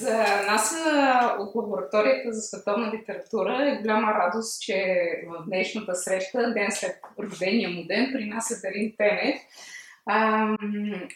[0.00, 0.16] За
[0.46, 0.74] нас
[1.38, 7.70] от лабораторията за световна литература е голяма радост, че в днешната среща, ден след рождения
[7.70, 9.40] му ден, при нас е Дарин Тенев,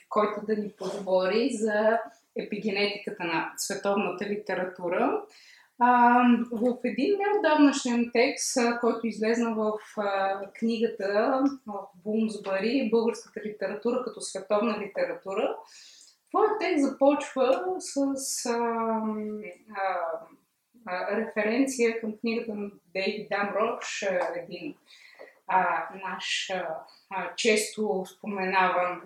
[0.08, 1.98] който да ни поговори за
[2.36, 5.22] епигенетиката на световната литература.
[6.52, 9.72] В един неотдавнашен текст, който излезна в
[10.58, 11.72] книгата в
[12.04, 15.56] Бумсбари, Българската литература като световна литература,
[16.30, 18.54] твоят текст започва с а,
[19.76, 19.96] а,
[20.86, 24.02] а, референция към книгата на Дейвид Дамрош,
[24.36, 24.74] един
[25.46, 26.50] а, наш
[27.10, 29.02] а, често споменаван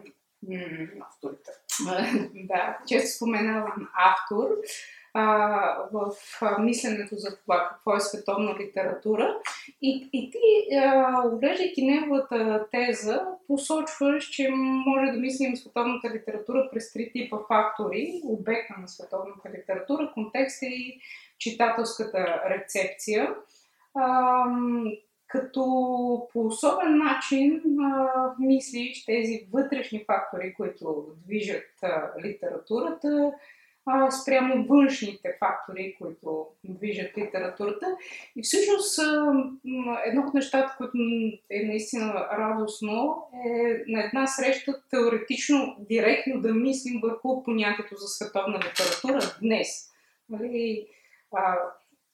[1.00, 1.50] авторите.
[2.34, 4.48] да, често споменаван автор
[5.14, 5.24] а,
[5.92, 9.36] в а, мисленето за това какво е световна литература.
[9.82, 10.38] И, и ти,
[11.24, 14.48] оглеждайки неговата теза, посочваш, че
[14.86, 21.00] може да мислим световната литература през три типа фактори, обекта на световната литература, контекста и
[21.38, 23.34] читателската рецепция.
[23.94, 24.44] А,
[25.26, 25.62] като
[26.32, 33.32] по особен начин а, мислиш тези вътрешни фактори, които движат а, литературата,
[33.86, 37.86] а, спрямо външните фактори, които движат литературата.
[38.36, 38.98] И всъщност
[40.06, 40.98] едно от нещата, което
[41.50, 48.58] е наистина радостно, е на една среща теоретично, директно да мислим върху понятието за световна
[48.58, 49.68] литература днес.
[50.28, 50.86] Нали?
[51.36, 51.58] А,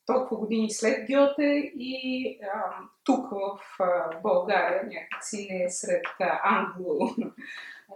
[0.06, 2.70] толкова години след Гьоте и а,
[3.04, 6.04] тук в а, България някакси не е сред
[6.42, 7.10] англо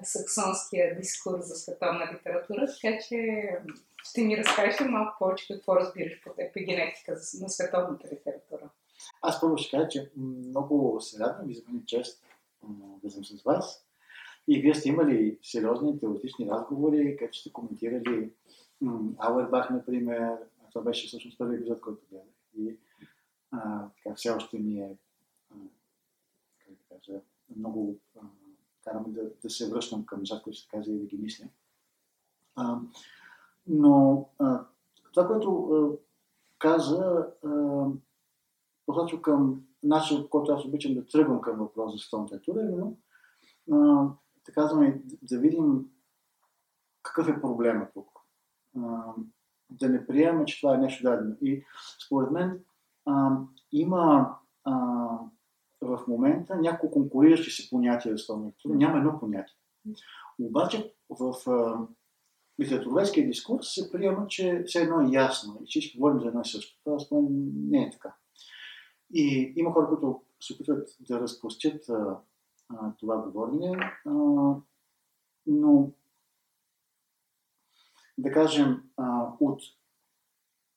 [0.03, 3.49] саксонския дискурс за световна литература, така че
[4.05, 8.71] ще ми разкажеш малко повече какво разбираш под епигенетика на световната литература.
[9.23, 12.25] Аз първо ще кажа, че много се радвам и за мен е чест
[13.03, 13.87] да съм с вас.
[14.49, 18.33] И вие сте имали сериозни теоретични разговори, където сте коментирали
[19.19, 20.37] Ауербах, например.
[20.73, 22.27] Това беше всъщност първи епизод, който гледах.
[22.59, 22.77] И
[23.51, 24.97] а, така, все още ми е
[25.51, 25.55] а,
[26.59, 27.21] как да кажа,
[27.57, 27.97] много
[28.85, 31.45] караме да, да се връщам към нещата, които се и да ги мисля.
[32.57, 32.79] А,
[33.67, 34.65] но а,
[35.13, 35.91] това, което а,
[36.59, 37.27] каза,
[38.87, 42.97] посочва към начин, който аз обичам да тръгвам към въпрос за световната литература, именно
[44.47, 45.87] да казваме, да видим
[47.03, 48.09] какъв е проблема тук.
[48.79, 49.13] А,
[49.71, 51.37] да не приемаме, че това е нещо дадено.
[51.43, 51.65] И
[52.07, 52.65] според мен
[53.07, 53.37] а,
[53.73, 54.35] има
[54.65, 54.99] а,
[55.83, 58.75] в момента няколко конкуриращи се понятия световна литература.
[58.75, 59.55] Няма едно понятие.
[60.39, 61.35] Обаче в
[62.61, 66.49] литературоведския дискурс се приема, че все едно е ясно и всички говорим за едно и
[66.49, 66.79] също.
[66.85, 68.15] Това не е така.
[69.15, 72.19] И има хора, които се опитват да разпростят а,
[72.69, 73.77] а, това говорене,
[74.07, 74.13] а,
[75.47, 75.91] но
[78.19, 79.63] да кажем а, от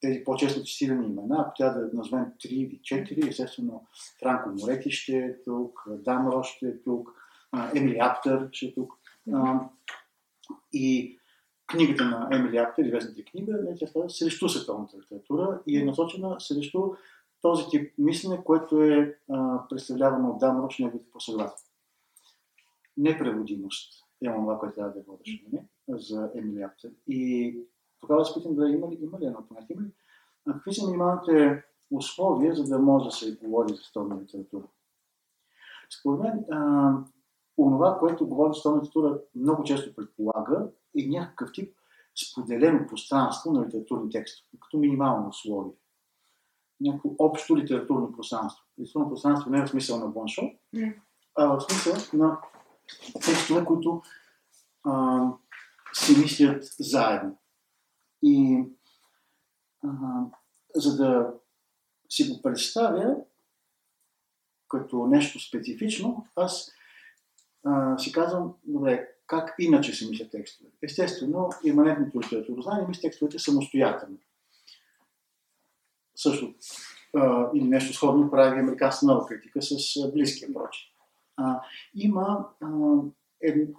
[0.05, 3.87] тези по-често цитирани имена, ако трябва да назовем 3 или 4, естествено
[4.19, 7.09] Франко Морети ще е тук, Дан Рош ще е тук,
[7.75, 8.93] Емили Аптер ще е тук.
[10.73, 11.19] И
[11.67, 16.93] книгата на Емили Аптер, известната книга, е срещу световната литература и е насочена срещу
[17.41, 19.17] този тип мислене, което е
[19.69, 21.67] представлявано от Дан Рош неговите последователи.
[22.97, 26.91] Непреводимост е това, което трябва да водеше нали, за Емили Аптер.
[27.07, 27.55] И
[28.07, 29.91] тогава се питам да има ли, има ли едно понятие, ли,
[30.47, 34.63] какви са минималните условия, за да може да се говори за световна литература.
[35.99, 36.93] Според мен, а,
[37.57, 41.75] онова, което говори за световна литература, много често предполага и някакъв тип
[42.29, 45.73] споделено пространство на литературни текстове, като минимално условие.
[46.81, 48.65] Някакво общо литературно пространство.
[48.79, 50.51] Литературно пространство не е в смисъл на Боншо,
[51.35, 52.39] а в смисъл на
[53.25, 54.01] текстове, които
[54.83, 55.23] а,
[55.93, 57.37] си мислят заедно.
[58.21, 58.63] И
[59.83, 59.89] а,
[60.75, 61.33] за да
[62.09, 63.15] си го представя
[64.67, 66.71] като нещо специфично, аз
[67.63, 70.69] а, си казвам, добре, как иначе се мислят текстове.
[70.81, 74.17] Естествено, иманентното литературознание мисли текстовете самостоятелно.
[76.15, 76.53] Също
[77.15, 80.93] а, или нещо сходно прави американска нова критика с близкия прочи.
[81.37, 81.61] А,
[81.95, 82.67] има а,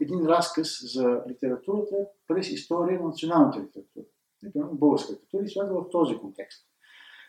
[0.00, 1.96] един разказ за литературата
[2.28, 4.04] през история на националната литература.
[4.46, 6.66] Например, българска литература и следва в този контекст.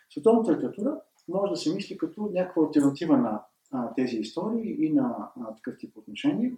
[0.10, 3.42] Световната литература може да се мисли като някаква альтернатива на
[3.72, 6.52] а, тези истории и на а, такъв тип отношения,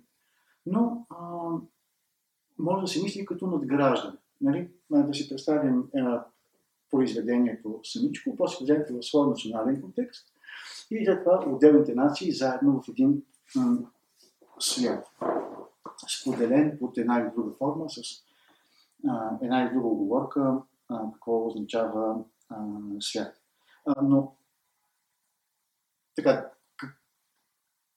[0.66, 1.52] но а,
[2.60, 4.18] може да се мисли като надграждане.
[4.42, 4.70] Нали?
[4.90, 6.02] Да си представим е,
[6.92, 10.28] произведението самичко, после вземете в своя национален контекст
[10.92, 13.24] и след това отделните нации заедно в един
[13.56, 13.78] м-
[14.60, 15.08] свят,
[16.22, 18.02] споделен под една или друга форма, с
[19.08, 22.66] а, една или друга оговорка, а, какво означава а,
[23.00, 23.42] свят.
[23.86, 24.36] А, но
[26.16, 26.52] така,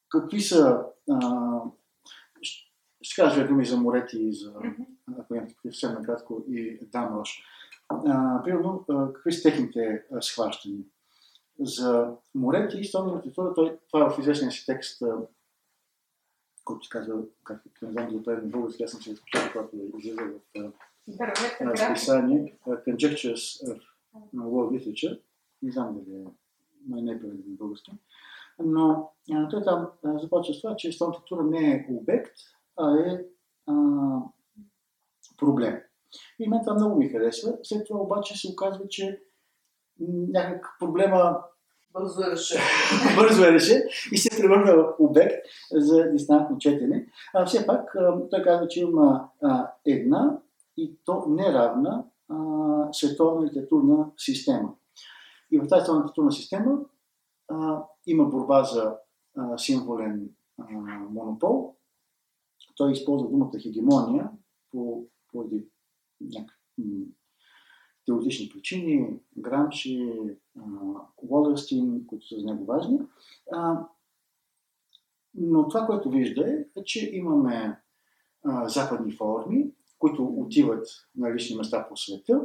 [0.08, 1.60] какви са а,
[3.02, 4.54] ще кажа думи за Морети и за,
[5.18, 7.44] ако имате съвсем накратко, и Дамрош.
[8.44, 10.84] Примерно, какви са техните схващания?
[11.60, 15.02] За Морети и стомна литература, той, това е в известния си текст,
[16.64, 19.76] който се казва, както не знам да го на български, аз съм се изпочал, когато
[19.76, 20.22] е излиза
[20.54, 20.72] в
[21.10, 23.80] списание, Conjectures of
[24.34, 25.20] World Literature,
[25.62, 26.24] не знам дали е,
[26.88, 27.92] май не е преведен български,
[28.58, 29.10] но
[29.50, 32.36] той там започва с това, че литература не е обект,
[32.76, 33.24] а е
[33.66, 33.74] а,
[35.38, 35.80] проблем.
[36.38, 37.52] И мен това много ми харесва.
[37.62, 39.20] След това обаче се оказва, че
[40.00, 41.38] някак проблема
[41.92, 42.60] бързо е решен.
[43.16, 43.82] бързо е решен
[44.12, 47.06] и се превърна в обект за дистантно четене.
[47.34, 47.96] А все пак
[48.30, 50.38] той казва, че има а, една
[50.76, 52.36] и то неравна а,
[52.92, 54.74] световна литературна система.
[55.50, 56.78] И в тази световна литературна система
[57.48, 58.96] а, има борба за
[59.36, 60.64] а, символен а,
[61.10, 61.76] монопол,
[62.76, 64.30] той използва думата хегемония
[64.70, 65.66] по, поради
[66.20, 67.08] някакви
[68.06, 70.20] теоретични причини, Грамши,
[71.16, 72.98] Уолърстин, които са за него важни.
[73.52, 73.86] А,
[75.34, 77.80] но това, което вижда е, е че имаме
[78.44, 79.72] а, западни форми,
[80.02, 82.40] които отиват на лични места по света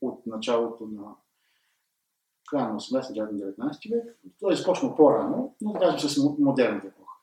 [0.00, 1.14] от началото на
[2.50, 4.18] края на 18-19 век.
[4.40, 7.16] Той е започнал по-рано, но да кажем с модерната епоха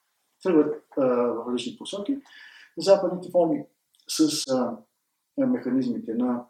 [0.44, 2.18] тръгват в различни посоки.
[2.78, 3.66] Западните форми
[4.08, 4.78] с а,
[5.38, 6.46] механизмите на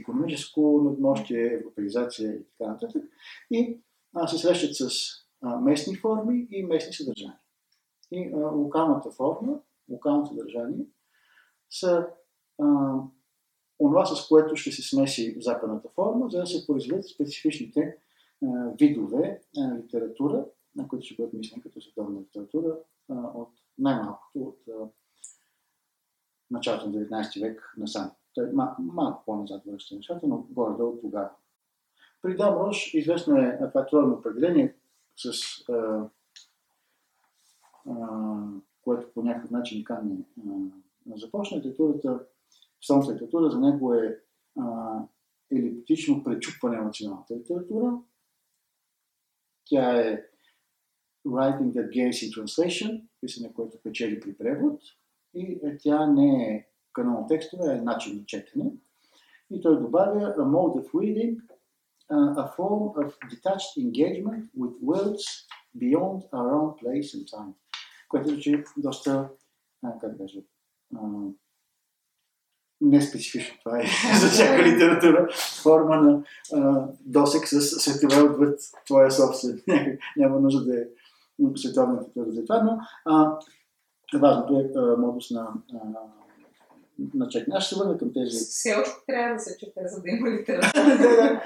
[0.00, 3.02] економическо надмощие, европеизация и така нататък.
[3.50, 3.80] И
[4.14, 4.88] а, се срещат с
[5.42, 7.38] а, местни форми и местни съдържания.
[8.12, 9.60] И а, локалната форма,
[9.90, 10.86] локалното съдържание
[11.70, 12.06] са
[12.58, 12.94] а,
[13.80, 17.96] онова, с което ще се смеси западната форма, за да се произведат специфичните
[18.44, 18.46] а,
[18.80, 22.76] видове а, литература, на които ще бъдат мислени като световна литература
[23.08, 24.58] от най-малкото от
[26.50, 28.10] началото на 19 век насам.
[28.34, 31.30] Той мал, малко по-назад връща нещата, но горе от тогава.
[32.22, 34.74] При Дамрош известно е това трудно определение,
[35.16, 35.30] с
[35.68, 36.08] а,
[37.90, 38.38] а,
[38.82, 40.24] което по някакъв начин кани
[41.16, 42.26] започна литературата,
[42.82, 44.20] основната литература за него е
[44.58, 44.98] а,
[45.52, 47.98] елиптично пречупване на националната литература.
[49.64, 50.24] Тя е
[51.26, 54.80] Writing that gains in translation, писане, което печели при превод.
[55.34, 58.72] И е, тя не е канал текстове, е начин на четене.
[59.50, 61.36] И той добавя a mode of reading,
[62.10, 65.24] a form of detached engagement with words
[65.76, 67.52] beyond our own place and time.
[68.08, 69.30] Което звучи доста,
[69.82, 70.40] а, как да кажа,
[72.80, 73.58] неспецифично.
[73.64, 73.82] Това е
[74.20, 75.28] за всяка литература
[75.62, 79.62] форма на а, досек с светове отвъд твоя собствен.
[80.16, 80.84] Няма нужда да е
[81.56, 83.38] световната литература за това, но а,
[84.18, 85.78] важното е а, модус на, а,
[87.14, 87.48] на чек.
[87.52, 88.36] Аз ще се върна към тези.
[88.36, 91.42] Все още трябва да се чете, за да има литература.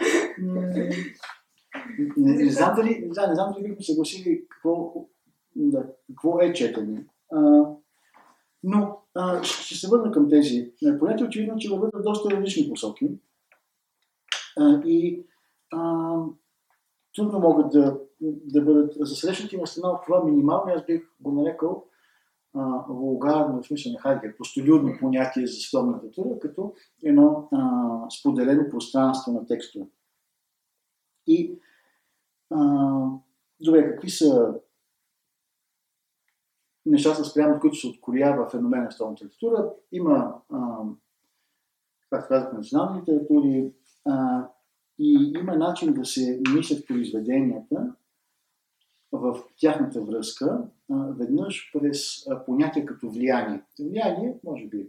[2.17, 4.95] не, не, знам дали, не, знам, не знам дали бихме съгласили какво,
[5.56, 7.05] да, какво е четене.
[7.33, 7.65] А,
[8.62, 11.26] но а, ще се върна към тези понятия.
[11.26, 13.11] Очевидно, че върват в доста различни посоки.
[14.59, 15.26] А, и
[15.73, 16.14] а,
[17.16, 21.85] трудно могат да, да бъдат засрещнати на страна от това минимално, аз бих го нарекал
[22.54, 28.71] а, вулгарно, в смисъл на Хайдер, простолюдно понятие за световна литература, като едно а, споделено
[28.71, 29.87] пространство на текстове.
[31.26, 31.59] И
[32.50, 32.59] а,
[33.61, 34.54] добре, какви са
[36.87, 39.71] нещата, спрямо които се откорява феномена в световната литература?
[39.93, 40.79] Има, а,
[42.11, 43.73] както казах, национални литератури,
[44.05, 44.47] а,
[44.99, 47.95] и има начин да се мислят произведенията
[49.12, 53.62] в тяхната връзка, веднъж през понятия като влияние.
[53.81, 54.89] Влияние, може би,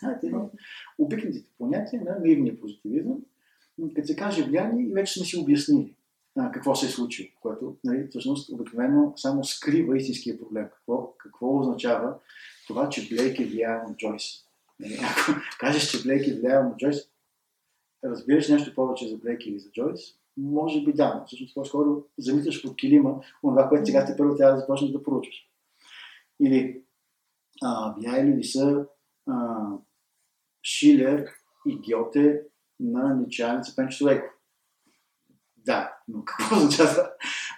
[0.00, 0.50] знаете, но
[0.98, 3.16] обикнатите понятия на мирния позитивизъм,
[3.94, 5.94] като се каже влияние, вече сме си обяснили
[6.52, 10.68] какво се е случило, което нали, всъщност обикновено само скрива истинския проблем.
[10.74, 12.14] Какво, какво означава
[12.66, 14.24] това, че Блейк е влиял на Джойс?
[14.80, 16.96] Нали, ако кажеш, че Блейк е влиял на Джойс,
[18.04, 20.00] разбираш нещо повече за Блейк или за Джойс,
[20.36, 24.54] може би да, но всъщност по-скоро замиташ под килима това, което сега те първо трябва
[24.54, 25.48] да започнеш да проучваш.
[26.40, 26.82] Или
[27.62, 28.86] а, ли са
[29.26, 29.66] а,
[30.62, 31.28] Шилер
[31.66, 32.42] и Гьоте
[32.80, 34.06] на Ничаница Пенчо?
[35.56, 37.10] Да, но какво означава?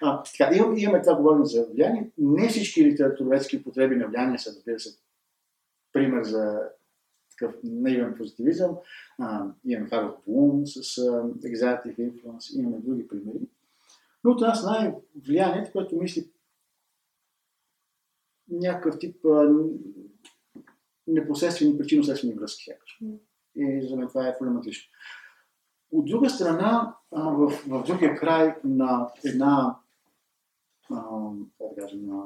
[0.03, 2.11] А, така, имаме, имаме това говорим за влияние.
[2.19, 4.99] Не всички литературоведски употреби на влияние са, разбира се,
[5.93, 6.61] пример за
[7.31, 8.77] такъв наивен позитивизъм.
[9.19, 10.81] А, имаме Харот Блум с
[11.43, 13.49] Executive Influence, имаме други примери.
[14.25, 16.31] Но от нас най-влиянието, което мисли
[18.51, 19.55] някакъв тип а,
[21.07, 22.71] непосредствени причинно-следствени връзки.
[23.57, 24.91] И за мен това е проблематично.
[25.95, 29.79] От друга страна, в, в другия край на една,
[30.91, 32.25] а, да кажем, на,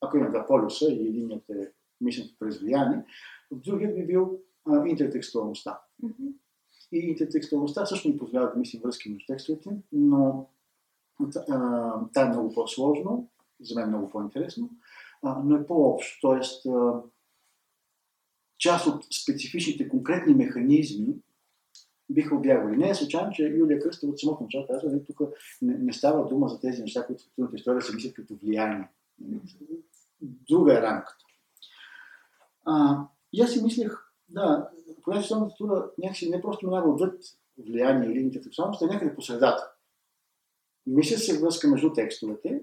[0.00, 3.04] ако има два полюса и единият е мисленето през влияние,
[3.50, 5.80] в другия би бил а, интертекстуалността.
[6.04, 6.32] Mm-hmm.
[6.92, 10.48] И интертекстуалността също ни позволява да мислим връзки между текстовете, но
[11.18, 13.28] това е много по-сложно,
[13.60, 14.70] за мен много по-интересно,
[15.22, 16.18] а, но е по-общо.
[16.20, 17.02] Тоест, а,
[18.58, 21.14] част от специфичните конкретни механизми
[22.10, 22.76] биха обягвали.
[22.76, 25.20] Не е случайно, че Юлия Кръстова от самото начало казва, че нали, тук
[25.62, 28.88] не, не, става дума за тези неща, които в културната история се мислят като влияние.
[30.20, 31.24] Друга е рамката.
[32.64, 33.92] А, и аз си мислех,
[34.28, 34.70] да,
[35.02, 37.22] понеже самата тура някакси не просто минава отвъд
[37.58, 39.72] влияние или интертекстуалност, а някъде по средата.
[40.86, 42.62] Мисля се връзка между текстовете,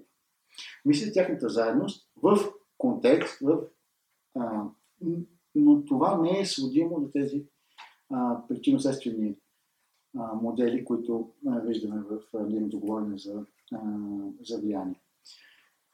[0.86, 2.38] мисля тяхната заедност в
[2.78, 3.62] контекст, в,
[4.36, 4.64] а,
[5.56, 7.46] но това не е сводимо до тези
[8.48, 9.36] причинно-следствени
[10.42, 13.80] модели, които виждаме в нейното говорене за, а,
[14.42, 15.02] за влияние.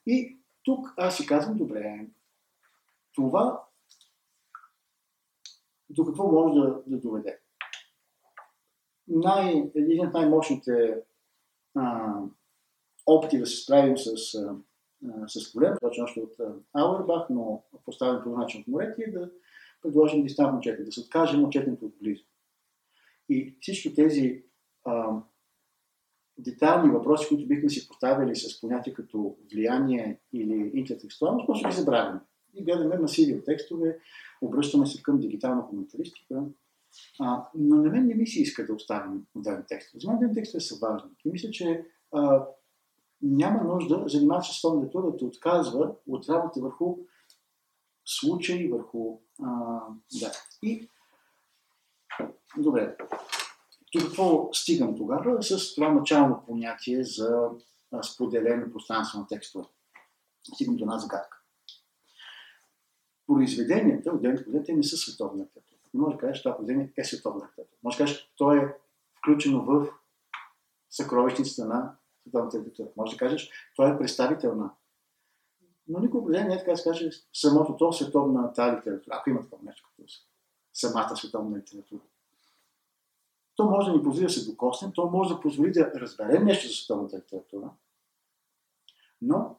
[0.05, 2.07] И тук аз си казвам, добре,
[3.15, 3.63] това
[5.89, 7.39] до какво може да, да доведе?
[9.07, 11.03] Най, един от най-мощните
[11.75, 12.15] а,
[13.05, 14.55] опити да се справим с, а,
[15.27, 16.35] с проблем, точно още от
[16.73, 19.31] Ауербах, но поставен по начин от Морети, е да
[19.81, 22.23] предложим дистанционно четене, да се откажем от четенето отблизо.
[23.29, 24.43] И всички тези
[24.85, 25.21] а,
[26.37, 32.19] детайлни въпроси, които бихме си поставили с понятие като влияние или интертекстуалност, да ги забравим.
[32.53, 33.97] И гледаме масиви от текстове,
[34.41, 36.43] обръщаме се към дигитална коментаристика.
[37.19, 39.99] А, но на мен не ми се иска да оставим отделни текстове.
[40.01, 41.09] За мен отделни текстове са важни.
[41.25, 42.45] И мисля, че а,
[43.21, 46.97] няма нужда занимаващ се с това да отказва от работа върху
[48.19, 49.17] случаи, върху...
[49.43, 49.79] А,
[50.19, 50.31] да.
[50.63, 50.89] И
[52.57, 52.97] Добре.
[53.95, 55.43] До какво стигам тогава?
[55.43, 57.49] С това начално понятие за
[58.03, 59.65] споделено пространство на текстове.
[60.53, 61.37] Стигам до една загадка.
[63.27, 65.79] Произведенията, отделните произведения, не са световна литература.
[65.93, 67.77] Не може да кажеш, това произведение е световна литература.
[67.83, 68.77] Може да кажеш, то е
[69.17, 69.87] включено в
[70.89, 72.89] съкровищницата на световната литература.
[72.97, 74.69] Може да кажеш, то е представителна.
[75.91, 79.89] Но никой произведение не така да самото то световна тази литература, ако има такова нещо
[79.89, 80.13] като
[80.73, 82.01] самата световна литература.
[83.55, 86.67] То може да ни позволи да се докоснем, то може да позволи да разберем нещо
[86.67, 87.69] за световната литература,
[89.21, 89.55] но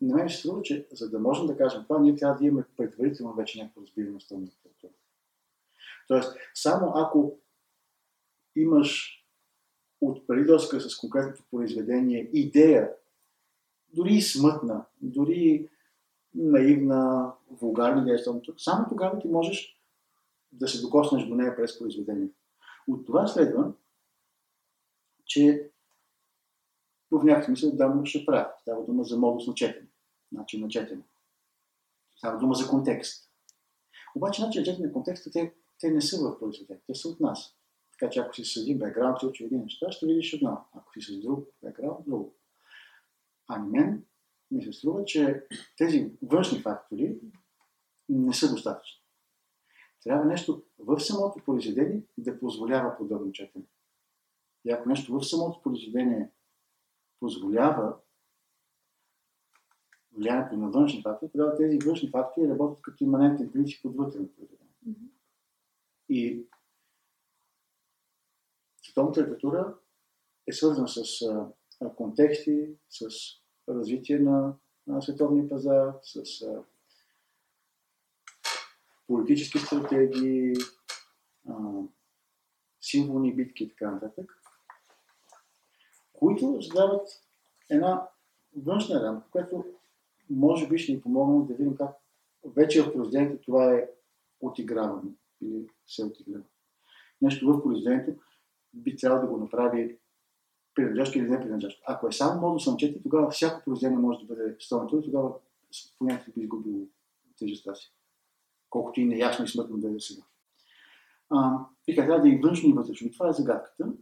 [0.00, 2.66] на мен се струва, че за да можем да кажем това, ние трябва да имаме
[2.76, 4.92] предварително вече някакво разбиране на световната литература.
[6.08, 7.38] Тоест, само ако
[8.56, 9.20] имаш
[10.00, 10.46] от преди
[10.80, 12.92] с конкретното произведение идея,
[13.94, 15.68] дори и смътна, дори
[16.34, 18.18] наивна, вулгарна идея,
[18.58, 19.80] само тогава ти можеш
[20.52, 22.34] да се докоснеш до нея през произведението.
[22.88, 23.72] От това следва,
[25.24, 25.70] че
[27.10, 28.50] в някакъв смисъл да ще прави.
[28.62, 29.86] Става дума за модус на четене,
[30.32, 31.02] начин на четене.
[32.16, 33.30] Става дума за контекст.
[34.16, 37.56] Обаче начин на четене контекста, те, те не са в произведение, те са от нас.
[37.92, 40.58] Така че ако си с един бекграунд, ти учи един неща, ще видиш едно.
[40.72, 42.34] Ако си с друг бекграунд, друго.
[43.52, 44.04] А мен
[44.50, 47.20] ми се струва, че тези външни фактори
[48.08, 49.02] не са достатъчни.
[50.04, 53.64] Трябва нещо в самото произведение да позволява подобно четене.
[54.64, 56.30] И ако нещо в самото произведение
[57.20, 57.96] позволява
[60.12, 64.74] влиянието на външни фактори, тогава тези външни фактори работят като иманентен принцип отвътре на произведение.
[64.88, 65.10] Mm-hmm.
[66.08, 66.46] И
[68.82, 69.74] световната литература
[70.46, 73.08] е свързана с а, контексти, с
[73.74, 74.54] развитие на,
[74.86, 76.62] на световния пазар, с а,
[79.06, 80.54] политически стратегии,
[81.48, 81.54] а,
[82.80, 84.32] символни битки и така нататък,
[86.12, 87.08] които задават
[87.70, 88.08] една
[88.56, 89.64] външна рамка, която
[90.30, 91.96] може би ще ни помогне да видим как
[92.44, 93.88] вече в произведението това е
[94.40, 96.44] отигравано или се отиграва.
[97.22, 98.20] Нещо в произведението
[98.74, 99.98] би трябвало да го направи
[100.80, 101.82] принадлежащо или не принадлежащо.
[101.86, 105.32] Ако е само модус на чети, тогава всяко произведение може да бъде стълното и тогава
[105.98, 106.86] понятието би изгубило
[107.38, 107.92] тежестта си
[108.70, 110.22] колкото и неясно и смътно да е сега.
[111.30, 113.10] А, и така трябва да и външни и вътрешни.
[113.10, 113.92] Това е загадката.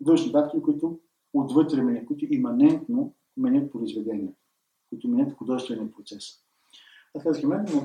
[0.00, 1.00] Външни фактори, които
[1.34, 4.32] отвътре менят, които иманентно менят произведения,
[4.88, 6.24] които менят художествения процес.
[7.16, 7.84] Аз казах именно,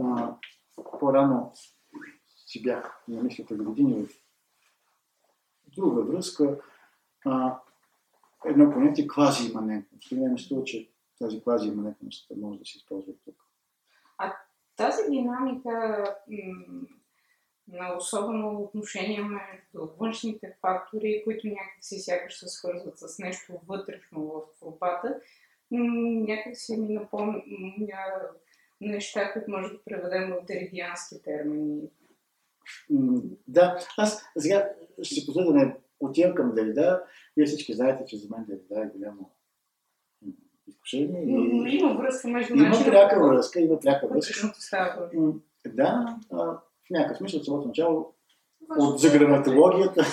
[0.00, 0.34] а,
[1.00, 1.52] по-рано
[2.46, 4.06] си бях намислил преди години
[5.66, 6.60] в друга връзка
[7.24, 7.58] а,
[8.44, 10.12] едно понятие квази-иманентност.
[10.12, 10.88] И ми струва, че
[11.18, 13.36] тази квази-иманентност може да се използва тук.
[14.18, 14.34] А
[14.76, 16.04] тази динамика
[17.68, 24.58] на особено отношение между външните фактори, които някакси сякаш се свързват с нещо вътрешно в
[24.58, 25.20] творбата,
[25.70, 27.42] някакси ми напомня
[28.80, 31.82] неща, които може да преведем в деревиански термини.
[33.48, 37.02] Да, аз сега ще си позволя да не отивам към Девида.
[37.36, 39.30] Вие всички знаете, че за мен Девида е голямо
[40.66, 41.22] изкушение.
[41.22, 41.76] И...
[41.76, 44.52] Има връзка между Има пряка връзка, има пряка връзка.
[45.66, 48.14] Да, в някакъв смисъл от самото начало
[48.78, 50.04] от за граматологията,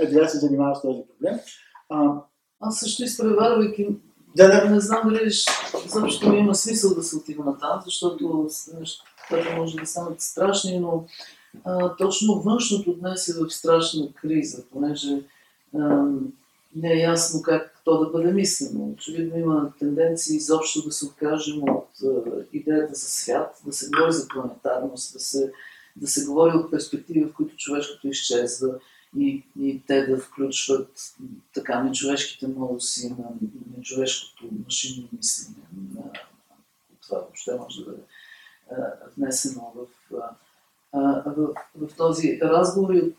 [0.12, 1.40] да се занимава с този проблем.
[1.88, 2.22] А,
[2.60, 3.88] Аз също изпреварвайки,
[4.36, 4.70] да, да.
[4.70, 5.30] не знам дали
[5.86, 8.48] защо има смисъл да се отива на там, защото
[8.80, 11.04] нещата може да станат страшни, но
[11.64, 15.22] а, точно външното днес е в страшна криза, понеже
[15.74, 16.04] а,
[16.76, 18.92] не е ясно как то да бъде мислено.
[18.92, 24.12] Очевидно има тенденции изобщо да се откажем от а, идеята за свят, да се говори
[24.12, 25.52] за планетарност, да се,
[25.96, 28.74] да се говори от перспективи, в които човешкото изчезва
[29.18, 31.14] и, и те да включват
[31.54, 33.24] така нечовешките модуси на,
[33.76, 35.56] на човешкото машинно мислене.
[35.94, 36.02] На,
[37.02, 38.02] това въобще може да бъде
[39.16, 39.86] внесено в,
[40.92, 43.14] в, в този разговор и от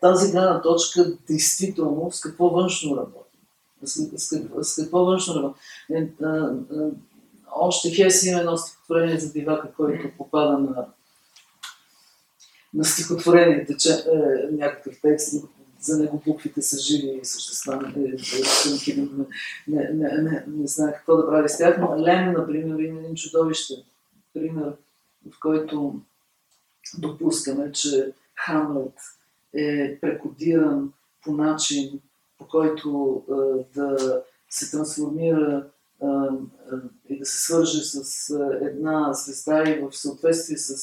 [0.00, 3.38] тази гледна точка действително с какво външно работи.
[3.84, 5.60] С, с, с какво външно работи.
[5.94, 6.08] Е,
[7.54, 10.86] още Хес има едно стихотворение за дивака, който попада на,
[12.74, 14.02] на стихотворението, че е,
[14.52, 15.44] някакъв текст,
[15.80, 18.16] за него буквите са живи и същества, не, не,
[19.66, 23.14] не, не, не, не знае какво да прави с тях, но Лен, например, има един
[23.14, 23.74] чудовище
[24.34, 24.72] пример,
[25.30, 26.00] в който
[26.98, 28.98] допускаме, че Хамлет
[29.54, 30.92] е прекодиран
[31.24, 32.00] по начин,
[32.38, 35.66] по който е, да се трансформира
[36.02, 40.76] е, е, и да се свърже с е, една звезда и в съответствие с,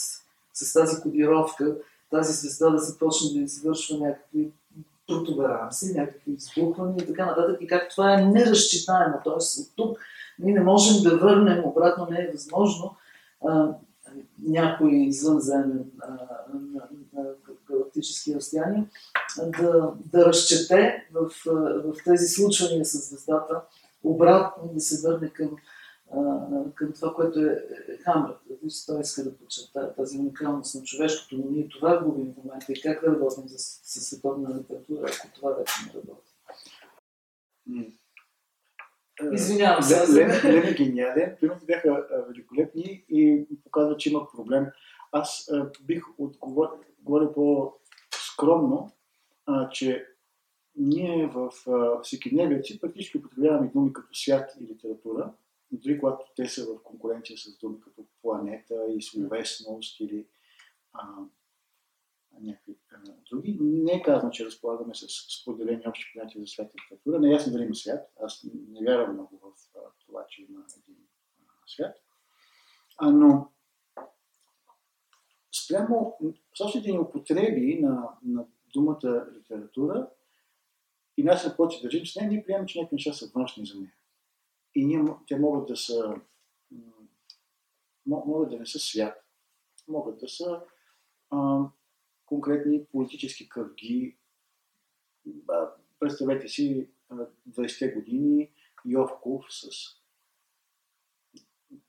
[0.54, 1.76] с тази кодировка,
[2.10, 4.52] тази звезда да започне да извършва някакви
[5.08, 7.58] протуберанси, някакви избухвания и така нататък.
[7.62, 9.20] И как това е неразчитаемо.
[9.24, 9.62] Т.е.
[9.62, 9.98] от тук
[10.40, 12.96] ние не можем да върнем, обратно не е възможно,
[14.42, 15.92] някой извънземен
[17.70, 18.90] галактически разстояния,
[19.38, 21.32] да, да разчете в,
[21.84, 23.62] в тези случвания с звездата
[24.04, 25.56] обратно да се върне към,
[26.76, 28.38] към това, което е, е Хамлет.
[28.88, 32.82] Той иска да подчертая тази уникалност на човешкото, но ние това губим в момента и
[32.82, 36.32] как да работим с, с световна литература, ако това вече не работи.
[39.34, 40.24] Извинявам се.
[40.52, 41.36] Лен е гениален.
[41.40, 44.66] Примерите бяха великолепни и показва, че има проблем.
[45.12, 48.92] Аз бих отговорил по-скромно,
[49.72, 50.06] че
[50.76, 51.52] ние в
[52.04, 55.34] всекидневието си практически употребяваме думи като свят и литература,
[55.72, 60.26] дори когато те са в конкуренция с думи като планета и словесност или
[60.94, 61.04] а,
[62.44, 62.78] някакви
[63.30, 63.58] други.
[63.62, 65.08] Не е казано, че разполагаме с
[65.42, 67.20] споделени общи понятия за свят и литература.
[67.20, 68.12] Не е ясно дали има свят.
[68.24, 69.52] Аз не вярвам много в
[70.06, 70.98] това, че има един
[71.68, 71.98] свят.
[72.98, 73.52] А, но
[75.66, 76.18] спрямо
[76.58, 80.10] собствените ни употреби на, на думата литература
[81.18, 83.80] и нас на който държим с нея, ние приемаме, че някакви неща са външни за
[83.80, 83.94] нея.
[84.76, 86.16] И ние, те могат да са
[88.06, 89.26] могат да не са свят,
[89.88, 90.62] могат да са
[91.30, 91.66] а,
[92.32, 94.18] конкретни политически кръги.
[96.00, 96.90] Представете си
[97.50, 98.52] 20-те години
[98.86, 99.68] Йовков с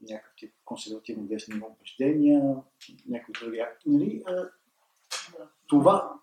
[0.01, 2.57] някакви консервативни десни убеждения,
[3.09, 3.63] някакви други.
[3.87, 4.25] Нали?
[5.67, 6.21] Това,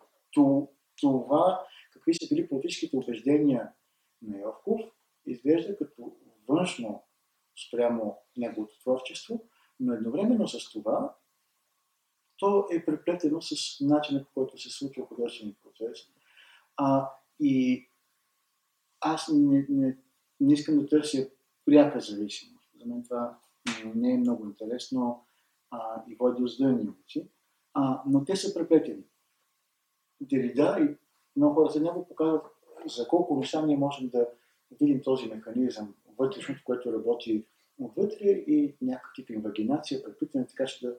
[1.02, 3.72] това, какви са били политическите убеждения
[4.22, 4.82] на Йовков,
[5.26, 7.04] изглежда като външно
[7.68, 9.46] спрямо неговото творчество,
[9.80, 11.16] но едновременно с това
[12.40, 16.00] то е преплетено с начина по който се случва художествения процес.
[16.78, 17.86] А, и
[19.02, 19.98] аз не, не,
[20.40, 21.30] не искам да търся
[21.66, 22.66] пряка зависимост.
[22.80, 23.40] За мен това
[23.96, 25.26] не е много интересно
[25.72, 26.90] а, и води до здравни
[27.74, 29.04] а, но те са преплетени.
[30.22, 30.98] Дерида и
[31.36, 32.46] много хора за него показват
[32.86, 34.28] за колко неща ние можем да
[34.82, 37.46] видим този механизъм вътрешното, което работи
[37.80, 40.96] отвътре и някакъв тип инвагинация, преплитане, така че да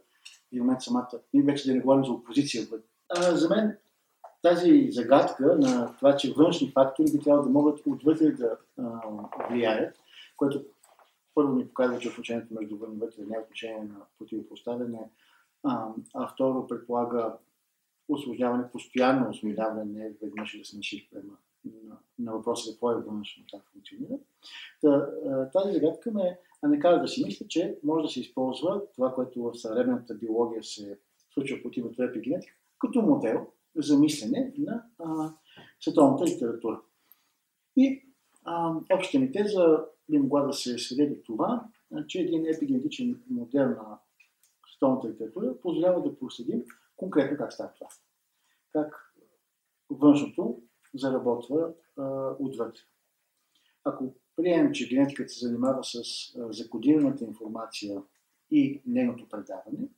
[0.58, 2.66] момент самата, ние вече да не говорим за опозиция.
[3.08, 3.76] А, за мен
[4.42, 9.00] тази загадка на това, че външни фактори би трябвало да могат отвътре да а,
[9.50, 9.96] влияят,
[10.36, 10.64] което
[11.34, 15.10] първо ни показва, че отношението между вън и вътре не е отношение на противопоставяне,
[15.62, 17.34] а, а второ предполага
[18.08, 21.22] осложняване, постоянно осложняване, не веднъж да сме шили на,
[21.64, 24.18] на, на въпроса какво е външно, как функционира.
[24.80, 25.10] Та,
[25.52, 29.42] тази загадка ме не кара да си мисля, че може да се използва това, което
[29.42, 30.98] в съвременната биология се
[31.34, 33.46] случва по името епигенетика, като модел
[33.76, 35.32] за мислене на а,
[35.80, 36.80] световната литература.
[37.76, 38.02] И
[38.44, 41.64] а, общата ми теза би могла да се сведе до това,
[42.06, 43.98] че един епигенетичен модел на
[44.70, 46.64] световната литература позволява да проследим
[46.96, 47.88] конкретно как става това.
[48.72, 49.14] Как
[49.90, 50.62] външното
[50.94, 52.80] заработва а, отвътре.
[53.84, 56.02] Ако приемем, че генетиката се занимава с
[56.50, 58.02] закодираната информация
[58.50, 59.88] и нейното предаване,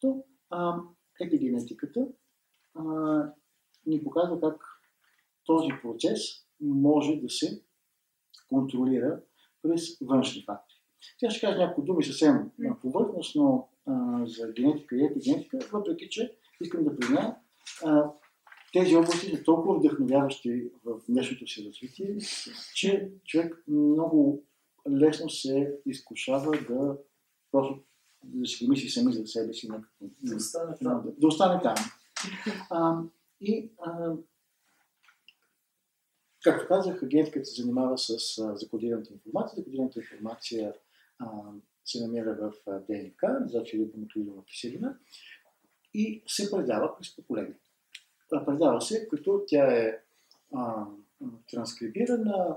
[0.00, 0.78] то а,
[1.20, 2.08] епигенетиката
[2.74, 2.84] а,
[3.86, 4.62] ни показва как
[5.44, 6.20] този процес
[6.60, 7.62] може да се
[8.48, 9.20] контролира
[9.62, 10.78] през външни фактори.
[11.18, 13.68] Сега ще кажа няколко думи съвсем повърхностно
[14.24, 17.36] за генетика и епигенетика, въпреки че искам да призная,
[18.72, 22.16] тези области са толкова вдъхновяващи в днешното си развитие,
[22.74, 24.44] че човек много
[24.90, 26.98] лесно се изкушава да
[27.52, 27.82] просто
[28.24, 29.68] да си мисли сами за себе си.
[30.00, 31.02] Да остане там.
[31.04, 31.74] Да, да остане там.
[32.70, 33.02] А,
[33.40, 34.14] и а,
[36.42, 39.56] както казах, агентката се занимава с а, закодираната информация.
[39.56, 40.74] Закодираната информация
[41.18, 41.26] а,
[41.84, 42.52] се намира в
[42.88, 44.98] ДНК, значи рибонуклеидова киселина,
[45.94, 47.58] и се предава през поколение.
[48.40, 49.98] Предава се, като тя е
[50.54, 50.86] а,
[51.50, 52.56] транскрибирана,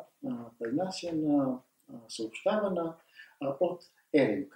[0.60, 1.60] пренасена,
[2.08, 2.96] съобщавана
[3.42, 3.84] а, от
[4.16, 4.56] РНК.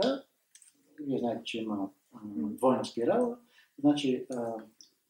[0.99, 3.37] Вие знаете, че има а, двойна спирала.
[3.79, 4.53] Значи а,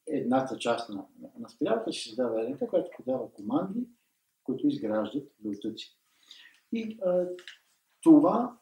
[0.07, 1.05] едната част на,
[1.39, 3.87] на спиралата ще създава РНК, която подава команди,
[4.43, 5.97] които изграждат белтъци.
[6.71, 7.27] И а,
[8.01, 8.57] това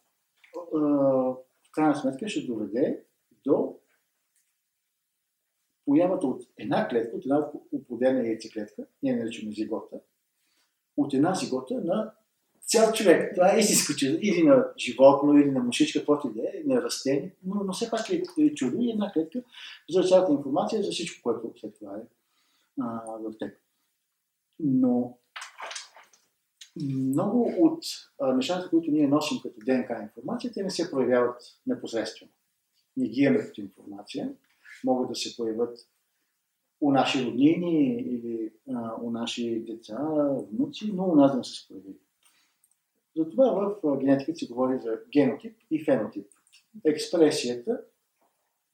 [0.76, 3.04] а, в крайна сметка ще доведе
[3.46, 3.80] до
[5.88, 10.00] появата от една клетка, от една оплодена яйцеклетка, ние наричаме зигота,
[10.98, 12.14] от една зигота на
[12.62, 13.36] цял човек.
[13.36, 14.18] Това е истинско чудо.
[14.22, 17.36] Или на животно, или на мушичка, каквото и да е, на растение.
[17.44, 19.44] Но, но все пак е, е чудо и една клетка
[19.90, 22.02] за цялата информация за всичко, което след това е
[23.20, 23.58] в теб.
[24.60, 25.18] Но
[26.84, 27.84] много от
[28.22, 32.32] а, нещата, които ние носим като ДНК информация, те не се проявяват непосредствено.
[32.98, 34.34] Ние ги имаме като информация,
[34.84, 35.80] могат да се появят
[36.82, 39.98] у наши роднини или а, у наши деца,
[40.52, 41.98] внуци, но у нас не са се появили.
[43.16, 46.28] Затова в генетиката се говори за генотип и фенотип.
[46.86, 47.82] Експресията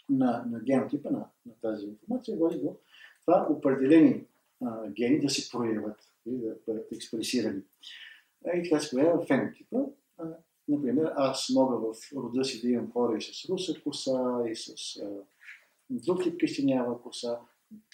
[0.10, 2.76] на, на генотипа на, на тази информация води до
[3.22, 4.26] това определени
[4.62, 7.62] а, гени да се проявят и да бъдат експресирани.
[8.56, 9.78] И така се появява фенотипа.
[10.18, 10.24] А,
[10.68, 14.98] например, аз мога в рода си да имам хора и с руса коса, и с
[15.02, 15.10] а,
[15.90, 17.40] друг тип кистенява коса,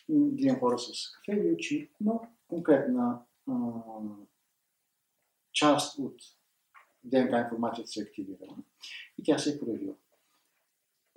[0.10, 3.54] да имам хора с кафеви очи, но конкретна а,
[5.54, 6.16] част от
[7.04, 8.58] ДНК информацията се е активирала
[9.18, 9.96] и тя се е проявила.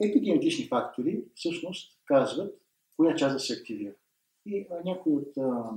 [0.00, 2.60] Епигенетични фактори всъщност казват
[2.96, 3.94] коя част да се активира.
[4.46, 5.70] И а, някои от а,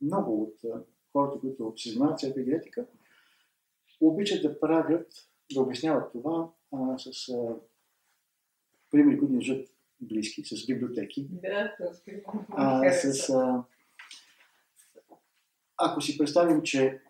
[0.00, 2.86] много от а, хората, които се занимават с епигенетика,
[4.00, 7.56] обичат да правят, да обясняват това а, с а,
[8.90, 9.32] примери, които
[10.00, 11.28] близки, с библиотеки.
[11.30, 11.76] Да,
[12.50, 13.64] а, с, а,
[15.78, 17.00] ако си представим, че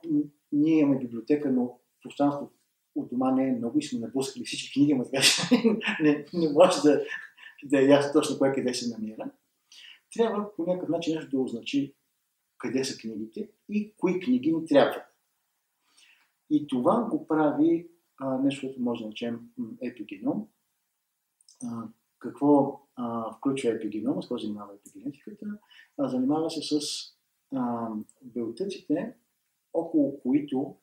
[0.53, 2.53] ние имаме библиотека, но пространство
[2.95, 5.43] от дома не е много и сме напускали всички книги, така че
[6.03, 7.05] не, не може да,
[7.65, 9.31] да е ясно точно кое къде се намира.
[10.15, 11.95] Трябва по някакъв начин нещо да означи
[12.59, 15.03] къде са книгите и кои книги ни трябват.
[16.51, 19.41] И това го прави а, нещо, което може да наречем
[19.83, 20.49] епигеном.
[22.19, 25.47] Какво а, включва епигенома, с какво занимава епигенетиката?
[25.99, 26.81] А, занимава се с
[27.55, 27.91] а,
[28.23, 29.15] белтъците,
[29.73, 30.77] около които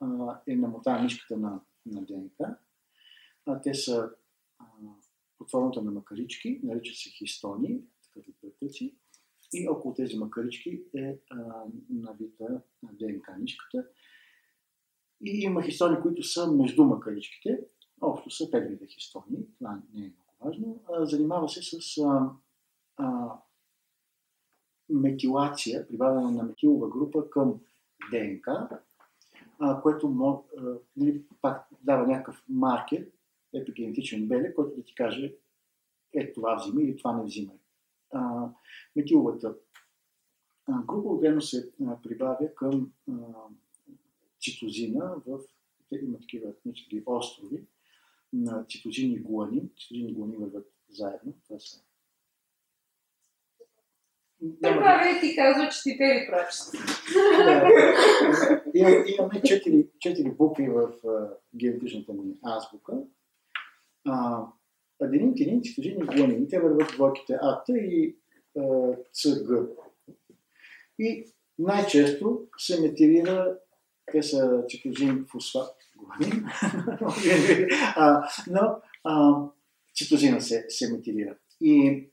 [0.00, 2.56] а, е намотана нишката на, на ДНК.
[3.46, 4.10] А, те са
[5.38, 7.80] под формата на макарички, наричат се хистони,
[8.14, 8.96] такива белтъци.
[9.52, 13.86] И около тези макарички е а, навита ДНК нишката.
[15.24, 17.60] И има хистони, които са между макаричките.
[18.00, 19.46] Общо са 5 вида хистони.
[19.58, 20.80] Това не е важно.
[21.00, 22.30] Занимава се с а,
[22.96, 23.38] а,
[24.88, 27.60] метилация, прибавяне на метилова група към
[28.12, 28.68] ДНК,
[29.58, 33.06] а, което мог, а, нали, пак дава някакъв маркер,
[33.54, 35.34] епигенетичен белег, който да ти каже
[36.14, 37.56] е това взимай или това не взимай.
[38.12, 38.48] А,
[38.96, 39.54] метиловата
[40.68, 43.14] група отделно се а, прибавя към а,
[44.40, 45.40] цитозина в
[46.02, 47.64] има такива етнически острови
[48.32, 49.70] на цитозин и гуанин.
[49.80, 51.32] Цитозин и гуанин върват заедно.
[51.44, 51.80] Това са.
[54.62, 56.26] Така ли ти казва, че ти те ли.
[58.74, 62.92] Имам- Имаме четири, четири букви в а, геометричната ни азбука.
[64.06, 64.44] А,
[65.02, 66.48] Аденин, тирин, цитозин и гуанин.
[66.48, 68.16] Те върват в двойките А, Т и
[68.58, 69.66] а, Ц, Г.
[70.98, 71.26] И
[71.58, 73.58] най-често се метилира,
[74.12, 75.76] те са цитозин, фосфат,
[77.96, 79.44] а, но а,
[79.94, 81.36] цитозина се, се метилира.
[81.60, 82.04] И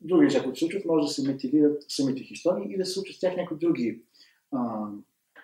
[0.00, 3.16] други неща, които се случват, може да се метилират самите хистони и да се случват
[3.16, 4.02] с тях някои други
[4.52, 4.88] а,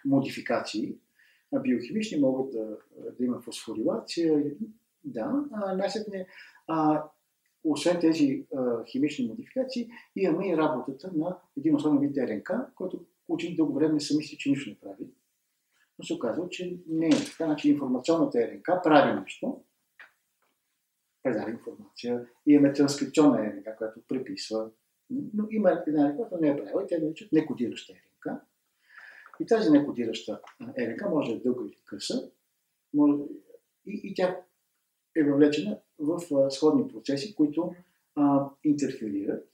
[0.05, 0.95] модификации.
[1.55, 2.77] А, биохимични могат да,
[3.19, 4.45] да има фосфорилация.
[5.05, 5.93] Да, а,
[6.69, 7.05] а,
[7.65, 13.57] освен тези а, химични модификации, имаме и работата на един особен вид РНК, който учени
[13.57, 15.07] дълго време са мисли, че нищо не прави.
[15.99, 17.47] Но се оказва, че не е така.
[17.47, 19.65] Значи информационната РНК прави нещо,
[21.23, 22.27] предава информация.
[22.47, 24.71] Имаме транскрипционна РНК, която преписва.
[25.11, 28.41] Но има една РНК, която не е правила и те наричат некодираща РНК.
[29.41, 30.41] И тази некодираща
[30.79, 32.31] РНК може да е дълга или къса.
[32.95, 33.23] Може...
[33.87, 34.41] И, и тя
[35.17, 37.75] е въвлечена в а, сходни процеси, които
[38.17, 39.49] а, интерферират.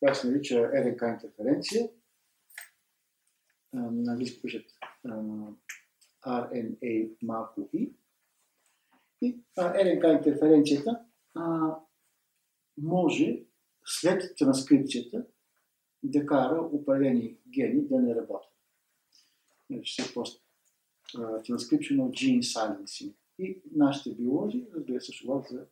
[0.00, 1.88] Това се нарича РНК интерференция.
[3.72, 4.40] На английски
[6.26, 7.92] RNA малко и.
[9.22, 11.04] И РНК интерференцията
[12.78, 13.44] може
[13.84, 15.26] след транскрипцията
[16.02, 18.52] да кара определени гени да не работят.
[19.70, 20.46] Нарича се пост
[21.14, 23.14] transcriptional gene silencing.
[23.38, 25.12] И нашите биолози, разбира се,
[25.50, 25.66] за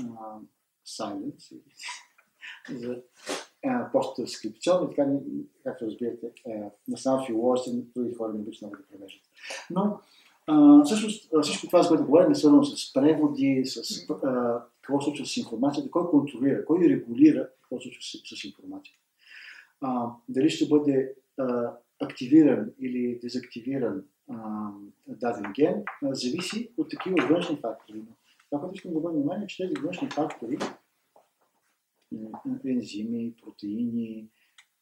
[0.00, 0.40] а,
[0.86, 1.62] silence,
[2.70, 3.02] за
[3.66, 5.10] а, посттранскрипционни, така,
[5.64, 9.22] както разбирате, е, не само филолозите, но други хора не обичат много да превеждат.
[9.70, 9.98] Но
[10.84, 15.26] всъщност всичко това, за което говорим, е свързано с преводи, с а, какво се случва
[15.26, 18.98] с информацията, кой контролира, кой регулира какво се случва с, с информацията.
[19.80, 24.68] А, дали ще бъде а, активиран или дезактивиран а,
[25.06, 28.02] даден ген, а, зависи от такива външни фактори.
[28.50, 30.58] Това, което искам да обърна внимание, е, че тези външни фактори,
[32.64, 34.30] ензими, протеини,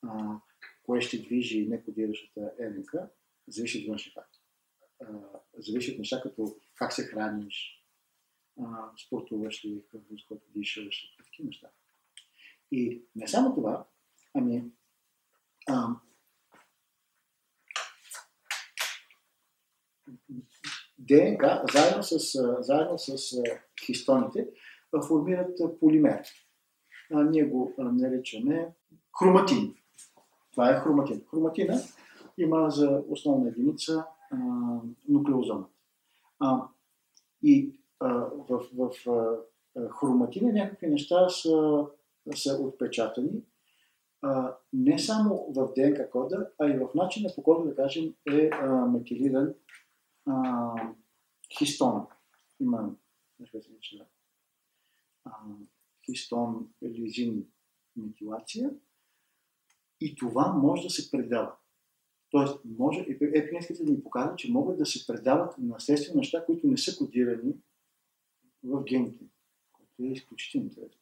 [0.02, 0.40] а,
[0.82, 2.94] кое ще движи некодиращата РНК,
[3.48, 4.42] зависи от външни фактори.
[5.58, 7.84] Зависи от неща като как се храниш,
[8.60, 11.70] а, спортуваш ли, какъв въздух дишаш, такива неща.
[12.72, 13.86] И не само това,
[14.34, 14.64] ами
[15.68, 15.88] а,
[20.98, 22.18] ДНК заедно с,
[22.60, 23.42] заедно с
[23.86, 24.48] хистоните
[25.08, 26.22] формират полимер.
[27.10, 28.74] Ние го наричаме
[29.18, 29.74] хроматин.
[30.52, 31.22] Това е хроматин.
[31.30, 31.80] Хроматина
[32.38, 34.36] има за основна единица а,
[35.08, 35.70] нуклеозомът.
[36.38, 36.62] А,
[37.42, 38.08] и а,
[38.48, 38.90] в, в
[39.90, 41.86] хроматина някакви неща са,
[42.34, 43.42] са отпечатани
[44.72, 48.66] не само в ДНК кода, а и в начина по който, да кажем, е а,
[48.86, 49.54] метилиран
[51.58, 52.06] хистон.
[52.60, 52.90] Има
[55.24, 55.30] а,
[56.06, 57.46] хистон лизин
[57.96, 58.70] метилация.
[60.00, 61.56] И това може да се предава.
[62.30, 66.78] Тоест, може, епинеските да ни показват, че могат да се предават наследствени неща, които не
[66.78, 67.54] са кодирани
[68.64, 69.24] в гените,
[69.72, 71.00] което е изключително интересно.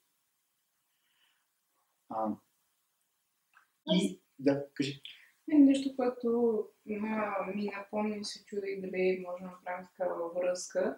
[2.09, 2.37] А,
[3.93, 5.03] и да, кажи.
[5.49, 10.97] Нещо, което ми напомня и се чудих дали може да направим такава връзка.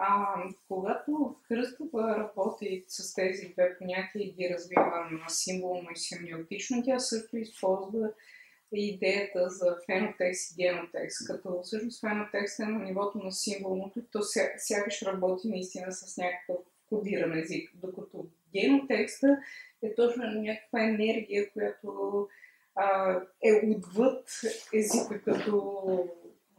[0.00, 6.82] А, когато Кръстова работи с тези две понятия и ги развива на символно и семиотично,
[6.84, 8.10] тя също използва
[8.72, 14.58] идеята за фенотекст и генотекст, като всъщност фенотекст е на нивото на символното, то ся-
[14.58, 16.56] сякаш работи наистина с някакъв
[16.88, 19.38] кодиран език, докато генотекста
[19.82, 22.28] е точно някаква енергия, която
[22.74, 24.30] а, е отвъд
[24.74, 26.08] езика като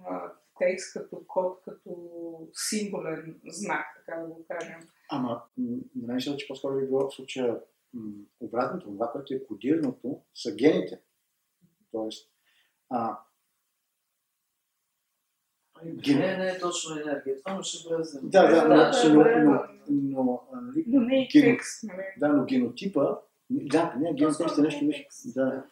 [0.05, 1.89] а, текст, като код, като
[2.53, 4.79] символен знак, така да го кажем.
[5.09, 7.59] Ама, на мен се, че по-скоро би било в случая
[7.93, 11.01] м, обратното, това, което е кодираното, са гените.
[11.91, 12.31] Тоест,
[12.89, 13.19] а,
[15.83, 17.37] Не, не е точно енергия.
[17.37, 18.19] Това но ще влезе.
[18.23, 19.69] да, да, Да, но, да, но, да, но, да.
[19.87, 22.03] но, а, нали, Но не и Ген- текст, нали?
[22.17, 23.17] да, но генотипа,
[23.49, 24.85] да, не, генотекст е нещо,
[25.25, 25.65] Да.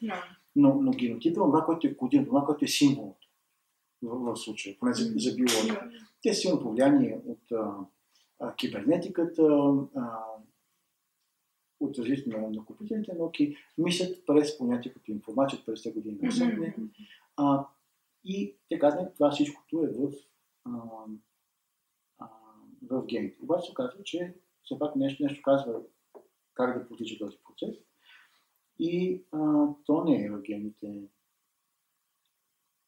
[0.55, 3.26] но, но генотипа е това, което е кодирано, това, което е символното
[4.03, 5.89] в, в случая, поне за, за биология.
[6.23, 7.75] Те са силно повлияние от а,
[8.39, 9.43] а, кибернетиката,
[9.95, 10.19] а,
[11.79, 16.75] от развитието на, на компютърните науки, мислят през понятия като информация от 50 години насетне.
[17.35, 17.67] А,
[18.23, 20.11] и те казват, това всичкото е в,
[20.65, 20.71] а,
[22.19, 22.27] а,
[22.89, 23.37] в гените.
[23.43, 25.81] Обаче се оказва, че все пак нещо, нещо казва
[26.53, 27.75] как да потича този процес.
[28.79, 31.01] И а, то не е в гените.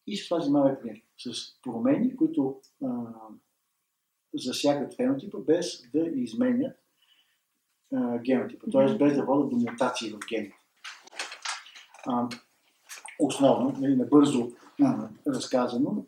[0.10, 1.02] И с това занимава пример.
[1.18, 2.88] С промени, които а,
[4.34, 6.78] засягат фенотипа, без да изменят
[7.94, 8.66] а, генотипа.
[8.72, 8.98] Т.е.
[8.98, 10.56] без да водят до мутации в гените.
[12.08, 12.30] А,
[13.20, 14.52] основно, нали, набързо
[14.84, 16.06] а, разказано,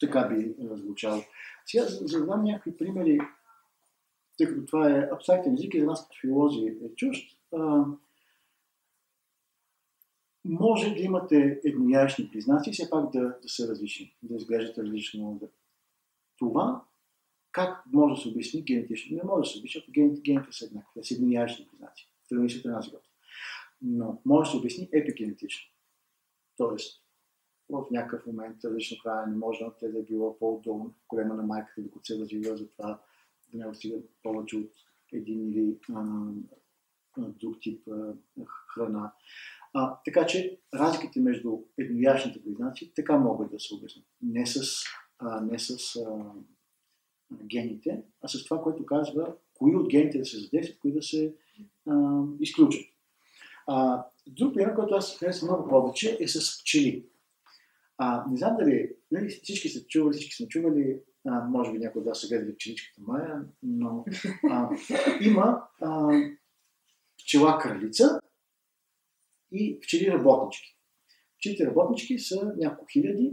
[0.00, 1.22] така би звучало.
[1.66, 3.18] Сега, за, за да дам някакви примери,
[4.38, 7.84] тъй като това е абстрактен език и за нас като филози е чужд, а,
[10.44, 15.38] може да имате едноящни признаци все пак да, да са различни, да изглеждат различно.
[15.40, 15.48] Да.
[16.38, 16.84] Това
[17.52, 19.16] как може да се обясни генетично?
[19.16, 22.10] Не може да се обясни, защото гените, гените са еднакви, са едноящни признаци.
[22.28, 22.62] Тръгни се.
[23.82, 25.70] Но може да се обясни епигенетично.
[26.56, 27.02] Тоест,
[27.68, 32.04] в някакъв момент различно хранене може да е било по-удобно в колема на майката, докато
[32.04, 33.00] се развива, затова
[33.52, 34.70] да не отстига повече от
[35.12, 36.04] един или а,
[37.16, 38.14] друг тип а,
[38.74, 39.12] храна.
[39.72, 44.06] А, така че разликите между едноящните близнаци така могат да се обяснят.
[44.22, 44.60] Не с,
[45.18, 46.32] а, не с а,
[47.44, 51.34] гените, а с това, което казва кои от гените да се задействат, кои да се
[51.90, 52.82] а, изключат.
[53.66, 57.06] А, друг пример, който аз харесвам много повече, е с пчели.
[57.98, 62.00] А, не знам дали, нали, всички са чували, всички са чували, а, може би някой
[62.00, 64.04] от вас са гледали пчеличката Майя, но
[64.50, 64.70] а,
[65.20, 66.20] има а,
[67.18, 68.20] пчела кралица
[69.52, 70.76] и пчели работнички.
[71.38, 73.32] Пчелите работнички са няколко хиляди,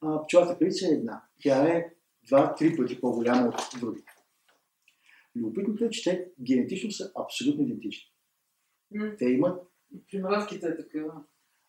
[0.00, 1.22] а, пчелата кралица е една.
[1.42, 1.94] Тя е
[2.26, 4.12] два-три пъти по-голяма от другите.
[5.36, 8.10] Любопитното е, че те генетично са абсолютно идентични.
[9.18, 9.62] Те имат
[10.10, 11.12] При мравките е такива.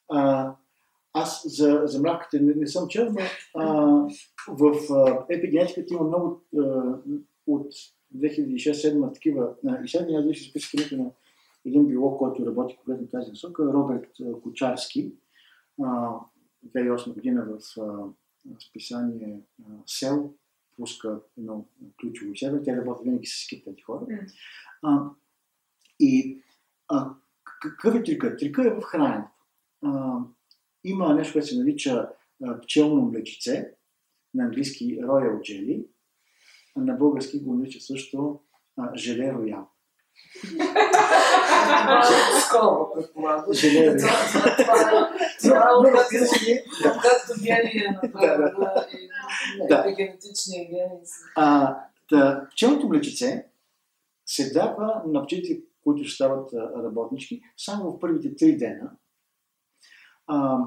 [0.09, 0.53] А,
[1.13, 3.19] аз за, за мравките не, не съм чел, но
[3.55, 3.65] а,
[4.47, 6.93] в а, епигенетиката има много а,
[7.47, 7.73] от
[8.15, 10.29] 2006-2007 такива изследвания.
[10.29, 11.11] Аз ще името на
[11.67, 14.09] един биолог, който работи конкретно в тази насока, Роберт.
[15.83, 16.19] А,
[16.65, 17.59] 2008 година в
[18.59, 19.39] списание
[19.85, 20.33] Сел
[20.75, 21.65] пуска едно
[22.01, 22.63] ключово изследване.
[22.63, 24.05] Те работят винаги с екип тези хора.
[24.83, 25.09] А,
[25.99, 26.41] и
[26.87, 27.13] а,
[27.61, 28.37] какъв е трика?
[28.37, 29.31] Трика е в храненето.
[29.83, 30.19] А,
[30.83, 32.09] има нещо, което се нарича
[32.63, 33.73] пчелно млечице,
[34.33, 35.85] на английски Royal Jelly,
[36.75, 38.39] на български го нарича също
[38.95, 39.69] желе роял.
[42.35, 43.53] Е скоро, предполагам.
[43.53, 43.97] Желе роял.
[45.41, 45.69] Това-
[46.49, 46.63] е
[47.01, 49.09] както гени е направена и
[49.69, 49.79] Да.
[49.79, 51.05] епигенетичния гени.
[51.05, 51.77] са- А,
[52.09, 53.45] та, пчелното млечице
[54.25, 56.53] се дава на пчелите, които ще стават
[56.83, 58.91] работнички, само в първите три дена.
[60.27, 60.57] А,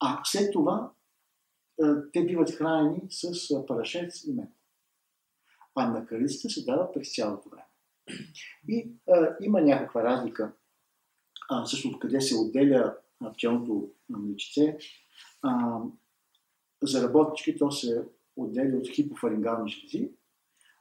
[0.00, 0.90] а след това
[2.12, 3.32] те биват хранени с
[3.66, 4.48] парашец и мед.
[5.74, 7.64] А на кралицата се дава през цялото време.
[8.68, 10.52] И а, има някаква разлика
[11.50, 12.96] а, също откъде се отделя
[13.34, 14.78] пчелното млечице.
[15.42, 15.80] А,
[16.82, 20.10] за работнички то се отделя от хипофарингални жлези,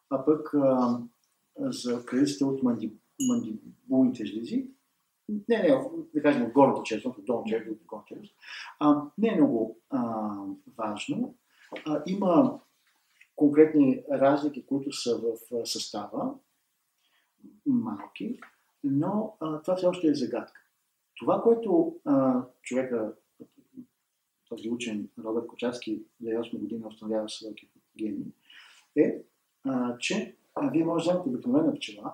[0.09, 0.99] а пък а,
[1.59, 2.93] за кралицата от манди,
[3.27, 4.67] мандибулните жлези,
[5.29, 5.83] не, не,
[6.13, 8.15] да кажем от горната част, от долната част, от горната
[8.79, 10.29] а, не е много а,
[10.77, 11.35] важно.
[11.85, 12.59] А, има
[13.35, 16.33] конкретни разлики, които са в състава,
[17.65, 18.39] малки,
[18.83, 20.61] но а, това все още е загадка.
[21.15, 23.13] Това, което а, човека,
[24.49, 27.53] този учен Робърт Кочарски 2008 година установява с
[27.97, 28.25] гени,
[28.95, 29.23] е,
[29.63, 32.13] а, че а, вие може да вземете обикновена пчела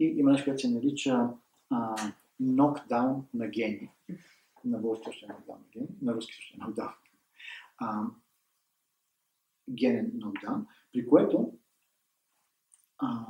[0.00, 1.28] и има нещо, което се нарича
[1.70, 1.96] а,
[2.40, 3.90] нокдаун на гени.
[4.64, 6.92] На български също е нокдаун на гени, на руски също е нокдаун.
[7.78, 8.04] А,
[9.70, 11.52] генен нокдаун, при което
[12.98, 13.26] а,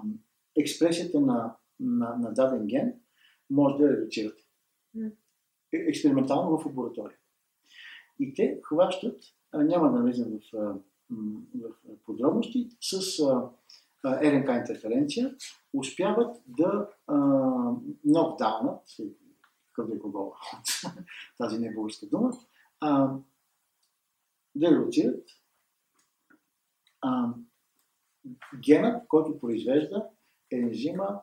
[0.57, 2.95] експресията на, на, на даден ген
[3.51, 4.43] може да редуцирате.
[5.73, 7.19] Експериментално в лаборатория.
[8.21, 9.21] И те хващат,
[9.53, 10.75] а, няма да навлизам в,
[11.55, 11.70] в
[12.07, 13.51] подробности, с а,
[14.05, 15.37] а, РНК интерференция
[15.72, 16.89] успяват да
[18.05, 18.85] нокдаунат,
[19.72, 20.95] какъв да е глагол от
[21.39, 22.31] тази не е българска дума,
[22.81, 23.16] а,
[24.55, 25.29] да редуцират
[27.01, 27.35] а,
[28.61, 30.09] генът, който произвежда
[30.53, 31.20] ензима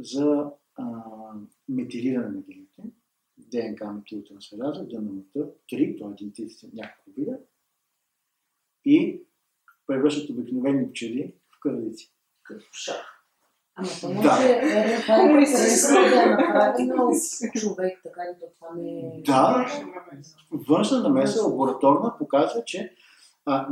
[0.00, 0.84] за а,
[1.68, 2.82] метилиране на гените,
[3.38, 5.58] ДНК метилтрансфераза, ДНМТ-3,
[5.98, 6.14] т.е.
[6.18, 7.38] генетиците няколко вида,
[8.84, 9.22] и
[9.86, 12.12] превръщат обикновени пчели в кралици.
[12.42, 13.16] Като шах.
[13.74, 14.14] Ама то Да.
[14.14, 15.40] може да е направено
[17.06, 19.22] от човек, така ли то това не е...
[19.26, 19.66] Да,
[20.50, 22.94] външна намеса, лабораторна, показва, че
[23.44, 23.68] а,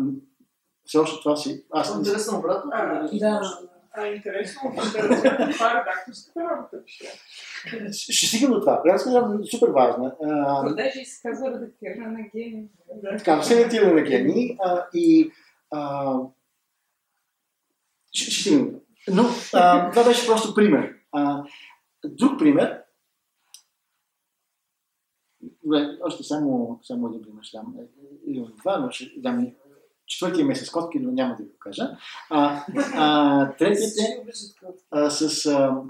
[0.85, 1.65] все още това си...
[1.71, 2.71] Аз не Интересно обратно.
[3.13, 3.59] Да.
[3.99, 6.77] А, интересно, разгледам това е редакторската работа.
[6.87, 8.27] Ще.
[8.27, 8.83] Стигам до това.
[8.83, 10.17] Предсказвам е супер важна.
[10.65, 12.69] Продължи се казва редактиране на гени.
[13.19, 14.59] така, селектиране на гени
[14.95, 15.31] и
[18.13, 18.75] ще, стигнем.
[19.11, 19.23] Но
[19.55, 20.95] а, това беше просто пример.
[21.13, 21.45] А,
[22.05, 22.83] друг пример,
[25.65, 27.75] Добре, още само, само един пример ще дам.
[28.27, 29.55] Имам два, но ще дам и
[30.09, 31.91] четвъртия месец котки, но няма да ви го кажа.
[32.31, 33.91] А, а, третият
[34.91, 35.83] а, с, а,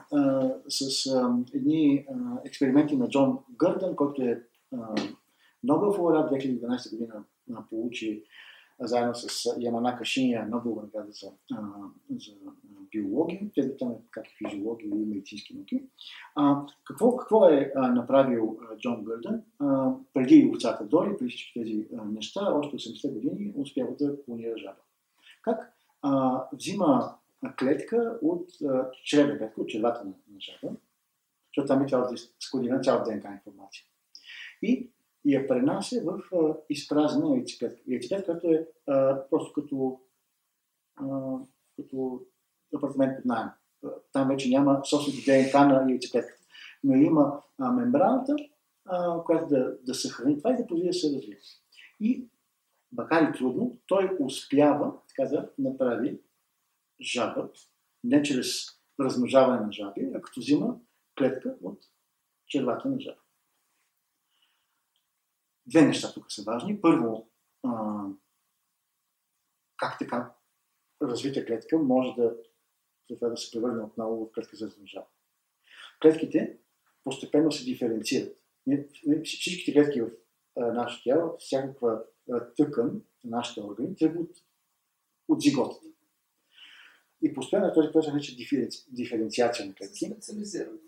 [0.69, 4.43] с а, едни а, експерименти на Джон Гърдън, който е
[4.73, 4.95] а,
[5.64, 8.25] Нобелов лауреат 2012 година а, получи
[8.81, 11.62] а, заедно с Яманака Шиня Нобелова награда за, а,
[12.11, 12.33] за
[12.91, 15.82] биология, те там как и физиология и медицински науки.
[16.34, 19.43] А, какво, какво е а, направил а, Джон Гърдън?
[19.59, 24.59] А, преди овцата Дори, преди всички тези а, неща, още 80 години успява да клонира
[24.59, 24.80] жаба.
[25.43, 25.72] Как?
[26.03, 27.14] А, взима
[27.59, 30.74] клетка от а, чревна клетка, от червата на, на жаба,
[31.51, 33.84] защото там е цялата складина, цялата ДНК информация.
[34.62, 34.91] И
[35.24, 37.82] я пренася в а, изпразнена яйцеклетка.
[37.86, 40.01] Яйцеклетка, която е а, просто като,
[40.97, 41.36] а,
[41.76, 42.22] като
[42.77, 43.49] апартамент под найем.
[44.12, 46.45] Там вече няма собственото ДНК на яйцеклетката.
[46.85, 48.37] Но има а, мембраната,
[48.85, 51.39] а, която да, да съхрани това и да позволи да се развие.
[52.01, 52.29] И
[52.93, 56.21] макар и трудно, той успява така да направи
[57.01, 57.49] жаба,
[58.05, 58.49] не чрез
[59.01, 60.77] размножаване на жаби, а като взима
[61.19, 61.79] клетка от
[62.47, 63.21] червата на жаба.
[65.66, 66.81] Две неща тук са важни.
[66.81, 67.31] Първо,
[67.62, 68.03] а,
[69.77, 70.35] как така
[71.03, 72.37] развита клетка може да,
[73.11, 75.11] за това да се превърне отново в клетка за размножаване.
[76.03, 76.59] Клетките
[77.05, 78.39] постепенно се диференцират.
[79.25, 80.11] Всичките клетки в
[80.57, 82.05] нашето тяло, всякаква
[82.57, 84.37] тъкан на нашите органи, тръгват
[85.29, 85.87] от зиготата.
[87.23, 88.87] И постоянно този процес нарича диференци...
[88.91, 90.13] диференциация на клетки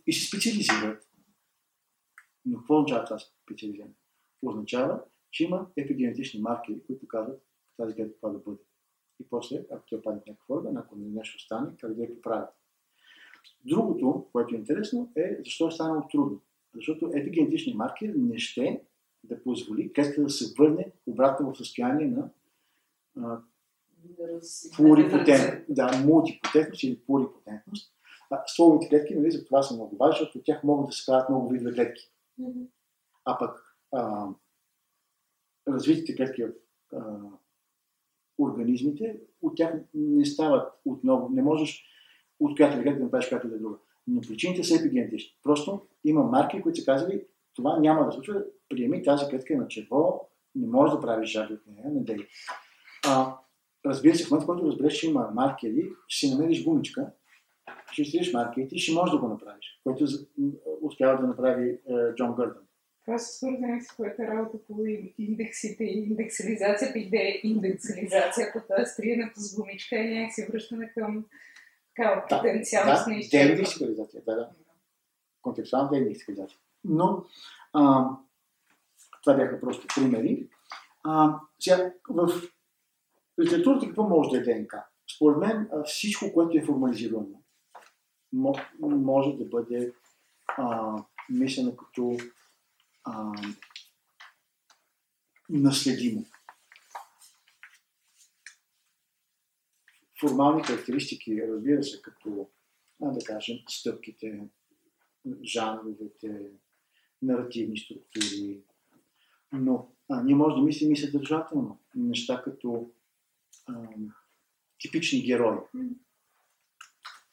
[0.06, 1.08] и се специализират.
[2.44, 3.94] Но какво означава това специализиране?
[4.42, 7.42] Означава, че има епигенетични маркери, които казват
[7.76, 8.58] тази клетка това да бъде.
[9.20, 12.48] И после, ако тя падне в някакъв орган, ако нещо стане, как да я поправят.
[13.64, 16.40] Другото, което е интересно, е защо е станало трудно.
[16.74, 18.82] Защото епигенетичният маркер не ще
[19.24, 22.30] да позволи клетката да се върне обратно в състояние на
[23.16, 23.40] а,
[24.04, 27.92] Да раз- плурипотентност, да, мултипотентност или плурипотентност.
[28.30, 31.06] А, стволовите клетки, нали, за това са много важни, защото от тях могат да се
[31.06, 32.10] правят много видове клетки.
[33.24, 34.28] А пък а,
[35.68, 36.52] развитите клетки в
[36.92, 37.20] а,
[38.40, 41.84] организмите, от тях не стават отново, не можеш
[42.40, 43.76] от която клетка да направиш която да е друга.
[44.06, 45.38] Но причините са епигенетични.
[45.42, 47.24] Просто има марки, които са казали,
[47.54, 51.60] това няма да случва, приеми тази клетка на черво, не можеш да правиш жаби от
[51.66, 52.16] нея, не дей.
[53.08, 53.36] А,
[53.86, 57.12] разбира се, в момента, в който разбереш, че има маркери, ще си намериш гумичка,
[57.92, 60.04] ще изтриеш маркерите и ще можеш да го направиш, което
[60.82, 61.78] успява да направи е,
[62.14, 62.62] Джон Гърдън.
[63.04, 64.84] Това са свързани с твоята работа по
[65.18, 68.84] индексите и индексализацията и деиндексализацията, т.е.
[68.96, 71.24] триенето с гумичка е някакси връщане към
[71.96, 73.54] такава Да, потенциалност Да, на изчерпване.
[73.54, 74.48] деиндексикализация, да, да.
[75.42, 76.58] Контекстуална деиндексикализация.
[76.84, 77.24] Но
[77.72, 78.08] а,
[79.24, 80.48] това бяха просто примери.
[81.04, 82.28] А, сега, в
[83.42, 84.84] литературата какво може да е ДНК?
[85.16, 87.42] Според мен всичко, което е формализирано,
[88.34, 89.92] мо- може да бъде
[90.46, 90.96] а,
[91.30, 92.16] мислено като
[93.04, 93.32] а,
[95.48, 96.24] наследимо.
[100.20, 102.50] Формални характеристики, разбира се, като,
[103.02, 104.48] а, да кажем, стъпките,
[105.44, 106.50] жанровете,
[107.22, 108.60] наративни структури,
[109.52, 111.80] но а, ние можем да мислим и съдържателно.
[111.94, 112.90] Неща като
[113.66, 113.88] а,
[114.78, 115.58] типични герои.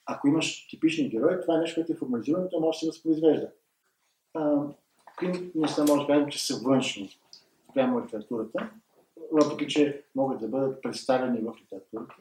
[0.06, 3.52] Ако имаш типични герои, това е нещо, което е формализирано, то може да се възпроизвежда.
[4.34, 4.68] А,
[5.18, 7.20] Какви неща може да кажем, че са външни
[7.74, 8.70] прямо литературата,
[9.32, 12.16] въпреки че могат да бъдат представени в литературата.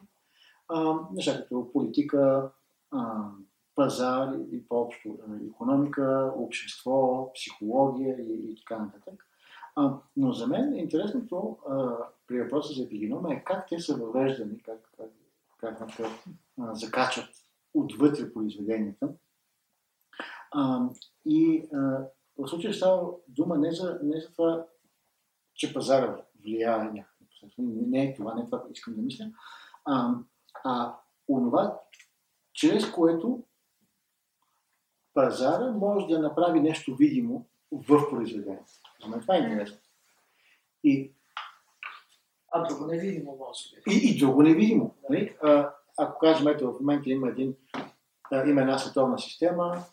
[0.69, 2.51] А, неща като политика,
[2.91, 3.29] а,
[3.75, 5.19] пазар и по-общо
[5.51, 9.27] економика, общество, психология и, и така нататък.
[9.77, 14.59] А, но за мен интересното а, при въпроса за епигенома е как те са въвеждани,
[14.63, 15.11] как, как,
[15.61, 16.11] как, как
[16.61, 17.29] а, закачат
[17.75, 19.09] отвътре произведенията.
[20.51, 20.81] А,
[21.25, 22.07] и а,
[22.39, 24.67] в случая става дума не за, не за това,
[25.55, 27.17] че пазара влияе някакво.
[27.59, 29.25] Не, е това, не е това, искам да мисля,
[29.85, 30.15] а,
[30.65, 30.97] а
[31.29, 31.81] онова,
[32.53, 33.43] чрез което
[35.15, 38.73] пазара може да направи нещо видимо в произведението.
[39.03, 39.79] За мен това е интересно.
[40.85, 41.13] И,
[42.53, 43.95] А друго невидимо може би.
[43.95, 44.95] и, и друго невидимо.
[45.11, 45.37] Нали?
[45.43, 47.57] А, ако кажем, ето в момента има, един,
[48.33, 49.85] а, има една световна система,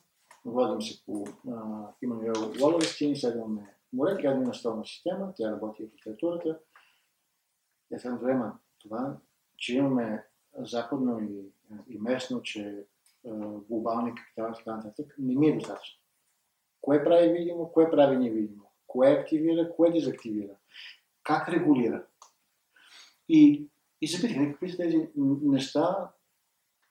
[0.46, 1.26] водим се по
[2.02, 6.60] Имануел Уолърстин, следваме море, тя има световна система, тя работи в литературата.
[7.98, 9.18] Съм време това,
[9.58, 10.28] че имаме
[10.58, 11.52] западно и,
[11.88, 12.86] и местно, че
[13.70, 16.00] глобални капитали и така нататък, не ми е достатъчно.
[16.82, 18.72] Кое прави видимо, кое прави невидимо?
[18.88, 20.56] Кое активира, кое дезактивира?
[21.24, 22.06] Как регулира?
[23.30, 23.70] И,
[24.02, 25.10] и се питах, какви са тези
[25.42, 26.12] неща,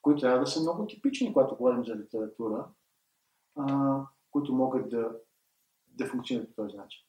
[0.03, 2.69] които трябва да са много типични, когато говорим за литература,
[3.57, 3.99] а,
[4.31, 5.11] които могат да,
[5.89, 7.01] да функционират по този начин.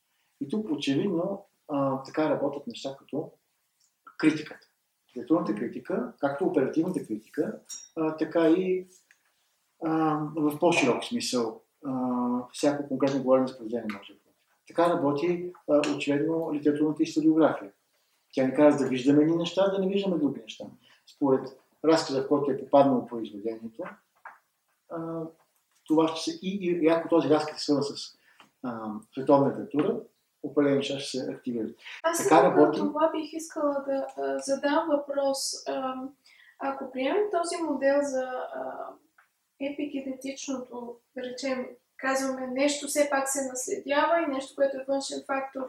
[0.41, 3.31] И тук очевидно а, така работят неща като
[4.17, 4.67] критиката.
[5.09, 7.59] Литературната критика, както оперативната критика,
[7.95, 8.87] а, така и
[9.85, 11.61] а, в по-широк смисъл.
[11.85, 12.19] А,
[12.51, 14.19] всяко конкретно говорене за произведение може да.
[14.67, 17.71] Така работи а, очевидно литературната историография.
[18.33, 20.65] Тя ни казва да виждаме ни неща, да не виждаме други неща.
[21.15, 23.83] Според разказа, в който е попаднало произведението,
[24.89, 25.23] а,
[25.87, 26.39] това ще се...
[26.41, 28.17] И, и, и ако този разказ е свързан с
[28.63, 29.99] а, световна литература,
[30.43, 31.75] определени неща ще се активират.
[32.03, 32.79] Аз Така така работи.
[32.79, 35.67] това бих искала да а, задам въпрос.
[35.67, 35.95] А,
[36.59, 38.89] ако приемем този модел за а,
[39.61, 41.67] епигенетичното, да речем,
[41.97, 45.67] казваме нещо все пак се наследява и нещо, което е външен фактор,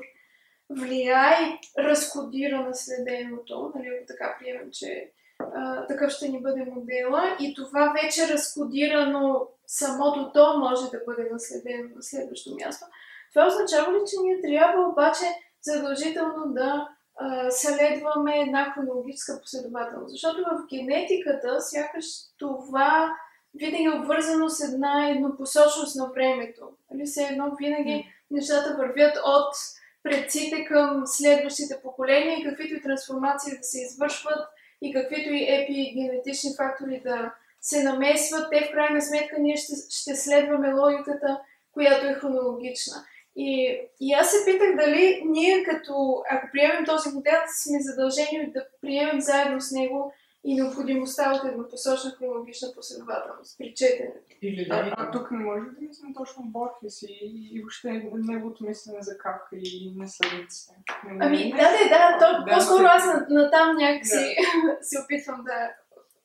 [0.71, 7.37] влияе и разкодира наследеното, нали, ако така приемем, че а, такъв ще ни бъде модела
[7.41, 12.87] и това вече разкодирано самото то може да бъде наследено на следващо място.
[13.35, 15.25] Това означава ли, че ние трябва обаче
[15.62, 20.11] задължително да а, следваме една хронологическа последователност?
[20.11, 22.05] Защото в генетиката сякаш
[22.39, 23.17] това
[23.55, 26.69] винаги е обвързано с една еднопосочност на времето.
[26.91, 29.55] Нали, все едно винаги нещата вървят от
[30.03, 34.49] предците към следващите поколения и каквито и трансформации да се извършват
[34.83, 37.35] и каквито и епигенетични фактори да
[37.65, 41.41] се намесват, те в крайна сметка ние ще, ще следваме логиката,
[41.73, 42.95] която е хронологична.
[43.37, 48.67] И, и аз се питах дали ние като, ако приемем този модел, сме задължени да
[48.81, 50.12] приемем заедно с него
[50.45, 54.19] и необходимостта от еднопосочна хронологична последователност при четенето.
[54.43, 57.19] Или А, да а тук не може да мислим точно Борхес и,
[57.53, 60.75] и въобще неговото мислене за Кавка и наследниците.
[61.05, 62.89] Не- Ами, не- да, да, да, то, Да, по-скоро да.
[62.89, 64.37] аз на, на там някакси
[64.81, 65.71] се опитвам да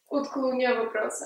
[0.10, 1.26] отклоня въпроса.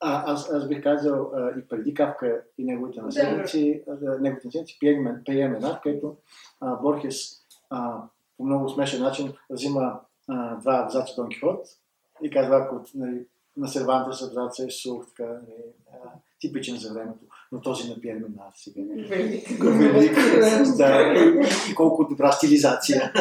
[0.00, 4.76] А, аз, аз бих казал а, и преди Кавка и неговите наследници, а, неговите наследници
[4.80, 6.16] приеме, приеме една, където
[6.60, 7.30] а, Борхес
[7.70, 8.02] а,
[8.36, 11.66] по много смешен начин взима а, два абзаца Дон Кихот
[12.22, 13.26] и казва, ако нали,
[13.56, 16.08] на Сервантес абзаца е сух, така, нали, а,
[16.40, 18.82] типичен за времето, но този на Пьер Менар сега.
[19.08, 19.48] Велик.
[19.62, 20.16] Велик,
[20.76, 21.14] да,
[21.70, 23.12] и колко добра стилизация.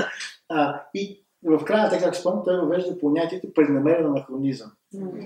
[0.49, 4.71] А, и в края, така как спомням, той въвежда понятието преднамерен анахронизъм.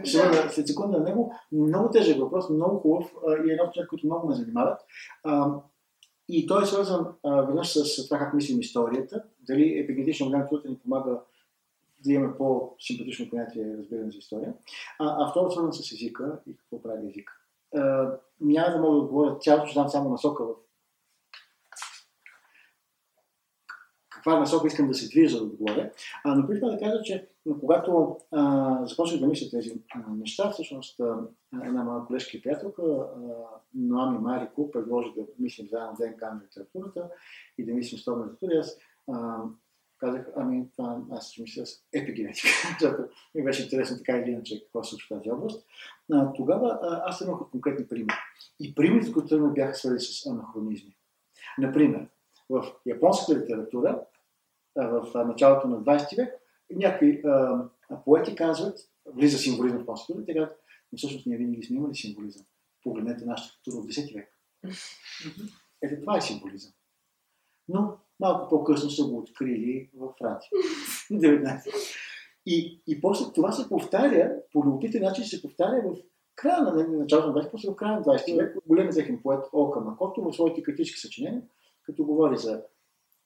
[0.03, 1.33] Ще върна след секунда на него.
[1.51, 3.13] Много тежък въпрос, много хубав
[3.47, 4.79] и едно от които много ме занимават.
[5.23, 5.51] А,
[6.29, 9.23] и той е свързан а, веднъж с това как мислим историята.
[9.39, 11.19] Дали епигенетична гледната ни помага
[12.05, 14.53] да имаме по-симпатично понятие, разбиране за история.
[14.99, 17.33] А, а второ свързан с езика и какво прави езика.
[17.75, 18.11] А,
[18.41, 20.53] няма да мога да отговоря цялото, ще дам само насока в
[24.23, 25.91] каква насока искам да се движа да отговоря.
[26.23, 27.27] А, но преди да кажа, че
[27.59, 31.17] когато а, започнах да мисля тези а, неща, всъщност а,
[31.63, 32.83] една моя колежка и приятелка,
[33.75, 37.09] Ноами Марико, предложи да мислим заедно ДНК на литературата
[37.57, 38.59] и да мислим с това литература.
[38.59, 38.77] Аз
[39.11, 39.41] а,
[39.97, 42.47] казах, ами това аз ще мисля с епигенетика,
[42.79, 43.03] защото
[43.35, 45.67] ми беше интересно така или иначе какво се случва в тази област.
[46.13, 48.17] А, тогава а, аз имах конкретни примери.
[48.59, 50.95] И примерите, които бяха свързани с анахронизми.
[51.57, 52.07] Например,
[52.49, 54.01] в японската литература,
[54.75, 56.33] в началото на 20 век,
[56.71, 57.65] някакви а,
[58.05, 60.59] поети казват, влиза символизъм в литература, те казват,
[60.91, 62.45] но всъщност ние винаги сме имали символизъм.
[62.83, 64.29] Погледнете нашата култура от 10 век.
[65.81, 66.71] Ето това е символизъм.
[67.67, 70.49] Но малко по-късно са го открили във Франция.
[71.11, 71.73] 19.
[72.45, 75.97] И, и после това се повтаря, по любопитен начин се повтаря в
[76.35, 78.57] края на на началото на 20 после в края на 20 век.
[78.67, 81.41] Големият техен поет Ока Макото в своите критически съчинения,
[81.83, 82.63] като говори за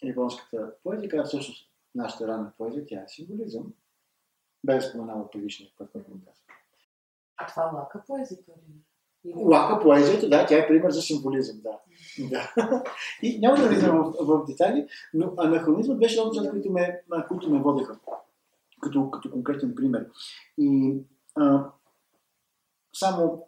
[0.04, 3.74] японската поезия, казва всъщност нашата ранна поезия, тя е символизъм.
[4.64, 6.44] Без споменава предишния път, който му казва.
[7.38, 8.84] А това лака поезията ли?
[9.36, 11.80] Лака поезията, да, тя е пример за символизъм, да.
[12.30, 12.54] да.
[13.22, 17.02] И няма да влизам в, в детайли, но анахронизмът беше едно от нещата, които ме,
[17.28, 18.00] които ме водеха
[18.82, 20.10] като, като конкретен пример.
[20.58, 20.96] И
[21.36, 21.72] а,
[22.94, 23.48] само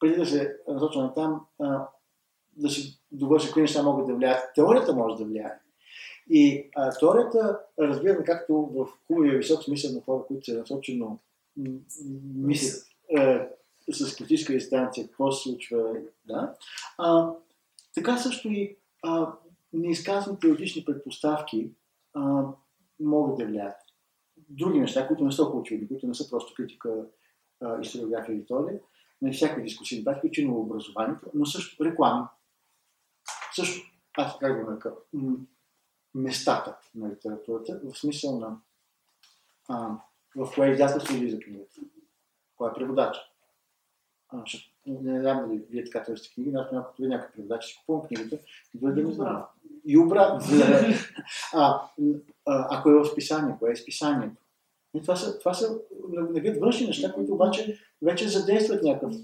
[0.00, 1.88] преди да се насоча на там, а,
[2.56, 4.54] да си довърша какви неща могат да влияят.
[4.54, 5.52] Теорията може да влияе.
[6.30, 11.18] И а, теорията, разбираме както в хубавия висок смисъл на хора, които се насочено
[12.34, 12.86] мислят
[13.18, 13.48] е,
[13.92, 15.92] с критическа дистанция какво се случва.
[16.26, 16.54] Да?
[16.98, 17.30] А,
[17.94, 19.32] така също и а,
[19.72, 21.70] неизказани теоретични предпоставки
[22.14, 22.44] а,
[23.00, 23.76] могат да влияят.
[24.48, 26.90] Други неща, които не са очевидни, които не са просто критика,
[27.60, 28.80] а, историография и теория,
[29.22, 32.26] на всяка дискусия, дебат, включително в образованието, но също реклами.
[33.58, 34.92] Също, аз как го нарека,
[36.14, 38.56] местата на литературата, в смисъл на
[39.68, 39.96] а,
[40.36, 41.80] в кое издателство излиза книгата,
[42.56, 43.16] кой е преводач.
[44.28, 47.64] А, ще, не знам дали вие така търсите книги, но аз някакво ви някакъв преводач
[47.64, 48.38] си купувам книгата,
[48.74, 49.44] дори да не знам.
[49.84, 50.40] И обратно.
[51.54, 51.82] а,
[52.46, 54.42] а, ако е в списание, кое е списанието?
[54.94, 55.78] И това са, това са
[56.08, 59.14] на вид външни неща, които обаче вече задействат някакъв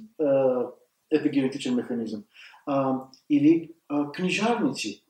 [1.10, 2.24] епигенетичен механизъм.
[2.66, 3.00] А,
[3.30, 5.04] или а, книжарници.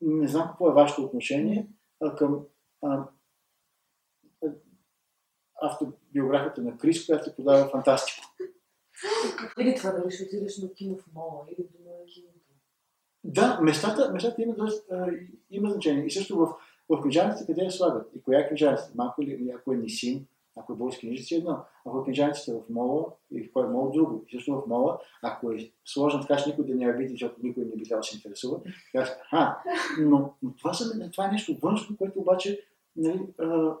[0.00, 1.68] Не знам какво е вашето отношение
[2.00, 2.40] а, към
[2.82, 3.08] а,
[5.62, 8.26] автобиографията на Крис, която се подава фантастика.
[9.60, 12.34] Или това дали ще отидеш на кино в мола, или дома на киното.
[13.24, 14.58] Да, местата, местата имат,
[14.90, 15.06] а,
[15.50, 16.06] има значение.
[16.06, 16.54] И също в,
[16.88, 18.10] в книжаниците къде я слагат?
[18.16, 18.92] И коя е книжаница?
[18.94, 21.64] Малко ли, ако е Нисин, ако е български книжици, едно.
[21.90, 24.24] Ако е книжаниците в мола, и в кой мол, друго.
[24.28, 27.40] И също в мола, ако е сложен така, че никой да не я види, защото
[27.42, 28.60] никой не би трябвало да се интересува,
[28.92, 29.56] казва, а,
[30.00, 32.60] но, но това, са, това е нещо външно, което обаче
[32.96, 33.74] нали, а,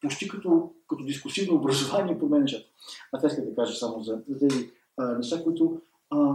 [0.00, 2.66] почти като, като дискусивно образование променя нещата.
[3.12, 6.34] А това искам да кажа само за, за тези а, неща, които а,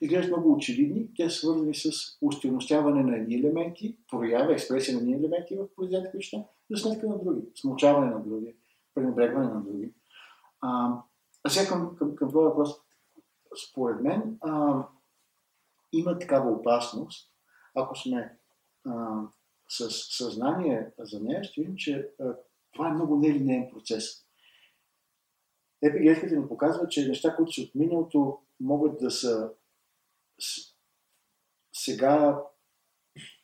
[0.00, 1.08] изглеждат много очевидни.
[1.16, 1.90] Те са свързани с
[2.22, 6.18] устойностяване на едни елементи, проява, експресия на едни елементи в произведението,
[6.70, 8.54] за сметка на други, смълчаване на други,
[8.94, 9.92] пренебрегване на други.
[10.60, 10.98] А,
[11.44, 12.70] а сега към, към, към това въпрос.
[13.70, 14.84] Според мен а,
[15.92, 17.32] има такава опасност,
[17.74, 18.38] ако сме
[18.86, 19.22] а,
[19.68, 22.36] с съзнание за нея, ще видим, че а,
[22.72, 24.26] това е много нелинейен процес.
[25.82, 29.52] Епигенетиката ни показва, че неща, които са от миналото, могат да са
[31.72, 32.42] сега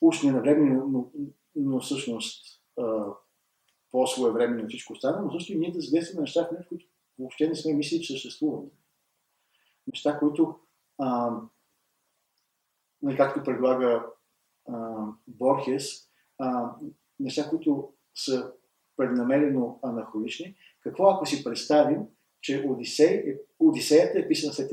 [0.01, 1.11] уж ненавремени, но, но,
[1.57, 2.63] но всъщност
[3.91, 6.87] по-своевременно на всичко останало, но също и ние да задействаме неща, които
[7.19, 8.73] въобще не сме мислили, че съществуват.
[9.87, 10.55] Неща, които,
[10.99, 11.41] а,
[13.03, 14.07] нали, както предлага
[14.69, 16.71] а, Борхес, а,
[17.21, 18.53] неща, които са
[18.97, 20.57] преднамерено анахронични.
[20.81, 22.03] Какво ако си представим,
[22.41, 24.73] че Одисей, е, Одисеята е писана след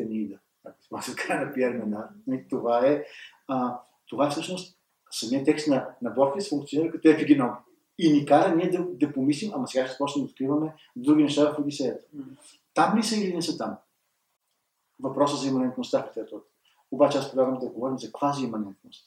[0.90, 2.08] казва на Пьер Менар.
[2.50, 3.06] Това е,
[3.48, 3.80] а,
[4.10, 4.80] това е всъщност
[5.12, 7.52] самият текст на, на Борхес функционира като епигеном.
[8.00, 11.54] И ни кара ние да, да помислим, ама сега ще почнем да откриваме други неща
[11.54, 12.06] в Одисеята.
[12.74, 13.78] Там ли са или не са там?
[15.00, 16.48] Въпросът за иманентността в литературата.
[16.92, 19.06] Обаче аз предлагам да говорим за квазииманентност.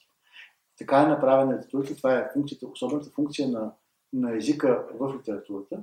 [0.78, 3.72] Така е направена литературата, това е функцията, особената функция на,
[4.12, 5.82] на езика в литературата,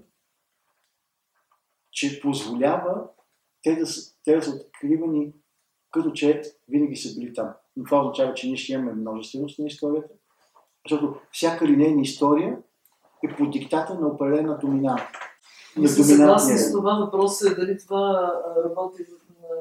[1.91, 3.07] че позволява
[3.61, 3.85] те да,
[4.23, 5.33] те да са откривани
[5.91, 7.53] като че винаги са били там.
[7.75, 10.13] Но това означава, че ние ще имаме множественост на историята,
[10.85, 12.57] защото всяка линейна история
[13.23, 15.19] е по диктата на определена доминанта.
[15.77, 16.93] Не съм съгласен с това.
[16.93, 18.33] Въпросът е дали това
[18.65, 19.01] работи
[19.41, 19.57] на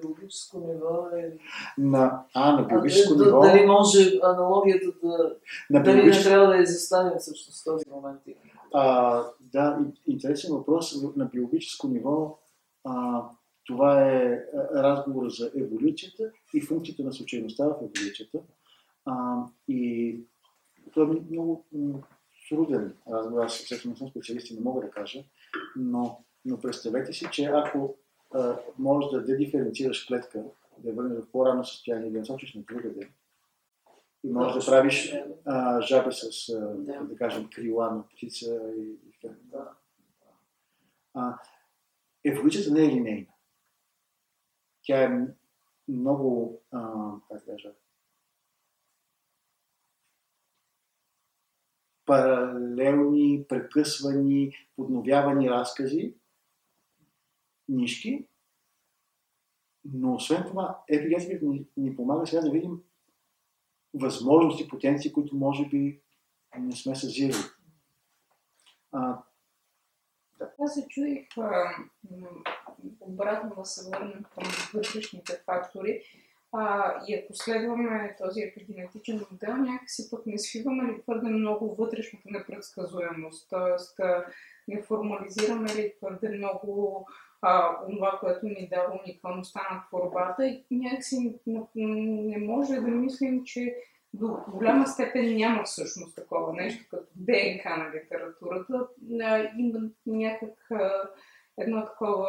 [0.00, 1.06] биологическо ниво.
[1.16, 1.38] Е...
[1.78, 3.40] На, а, на биологическо а, ниво.
[3.40, 5.36] Дали може аналогията да...
[5.70, 6.28] На дали биологическо...
[6.28, 8.20] не трябва да изостанем всъщност в този момент?
[8.74, 10.94] А, да, интересен въпрос.
[11.16, 12.38] На биологическо ниво
[12.84, 13.22] а,
[13.66, 14.38] това е
[14.74, 18.38] разговор за еволюцията и функцията на случайността в еволюцията.
[19.04, 19.36] А,
[19.68, 20.16] и
[20.94, 21.66] това е много
[22.48, 22.96] труден.
[23.38, 25.24] Аз всеки не съм специалист и не мога да кажа,
[25.76, 27.96] но, но представете си, че ако
[28.34, 30.44] а, можеш да дедиференцираш клетка,
[30.78, 33.08] да я върнеш в по-рано състояние, да я насочиш на другаде,
[34.24, 35.14] и можеш да, да правиш
[35.44, 37.00] а, жаби с, а, да.
[37.00, 39.68] да кажем, крила на птица и, и да.
[41.14, 41.38] А,
[42.24, 43.26] еволюцията не е линейна.
[44.82, 45.26] Тя е
[45.88, 47.72] много, а, как кажа,
[52.06, 56.14] паралелни, прекъсвани, подновявани разкази,
[57.68, 58.26] нишки.
[59.84, 62.82] Но освен това, епигетиката ни, ни помага сега да видим
[63.94, 66.00] възможности, потенции, които може би
[66.58, 67.42] не сме съзирали.
[68.92, 69.22] А,
[70.38, 70.52] да.
[70.58, 71.28] Аз се чуих
[73.00, 74.44] обратно да се върнем към
[74.74, 76.02] вътрешните фактори.
[76.52, 82.28] А, и ако следваме този епигенетичен модел, някакси пък не свиваме ли твърде много вътрешната
[82.30, 84.04] непредсказуемост, т.е.
[84.68, 87.06] не формализираме ли твърде много
[87.90, 91.34] това, което ни дава уникалността на творбата и някакси
[91.76, 93.76] не може да мислим, че
[94.14, 98.86] до голяма степен няма всъщност такова нещо като ДНК на литературата.
[99.58, 100.68] Има някак
[101.58, 102.28] едно такова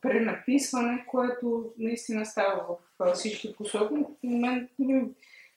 [0.00, 3.94] пренаписване, което наистина става в всички посоки.
[3.94, 5.08] В момент м,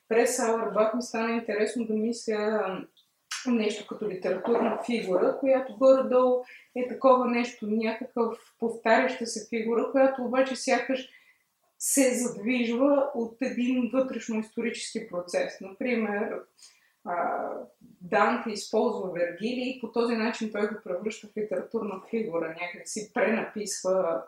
[0.08, 2.78] през Ауербах ми стана интересно да мисля
[3.48, 6.44] нещо като литературна фигура, която горе-долу
[6.76, 11.10] е такова нещо, някакъв повтаряща се фигура, която обаче сякаш
[11.80, 15.62] се задвижва от един вътрешно-исторически процес.
[15.62, 16.40] Например,
[18.02, 23.12] Данте използва Вергилий и по този начин той го превръща в литературна фигура, някак си
[23.14, 24.24] пренаписва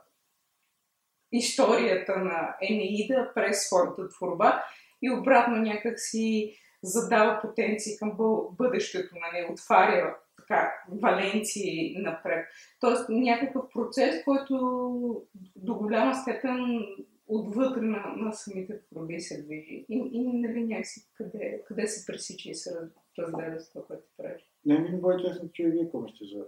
[1.31, 4.63] историята на Енеида през своята творба
[5.01, 8.17] и обратно някак си задава потенции към
[8.51, 12.45] бъдещето, нали, отваря така валенции напред.
[12.79, 14.55] Тоест някакъв процес, който
[15.55, 16.85] до голяма степен
[17.27, 19.85] отвътре на, на самите творби се движи.
[19.89, 24.03] И, и нали, някакси къде, къде се пресича и се раз- разделя с това, което
[24.17, 24.41] правиш.
[24.65, 26.47] Не ми било интересно да чуя вие какво за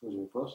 [0.00, 0.52] този въпрос.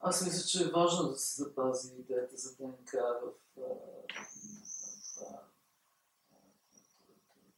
[0.00, 5.38] Аз мисля, че е важно да се запази идеята за ДНК в, а, в, а,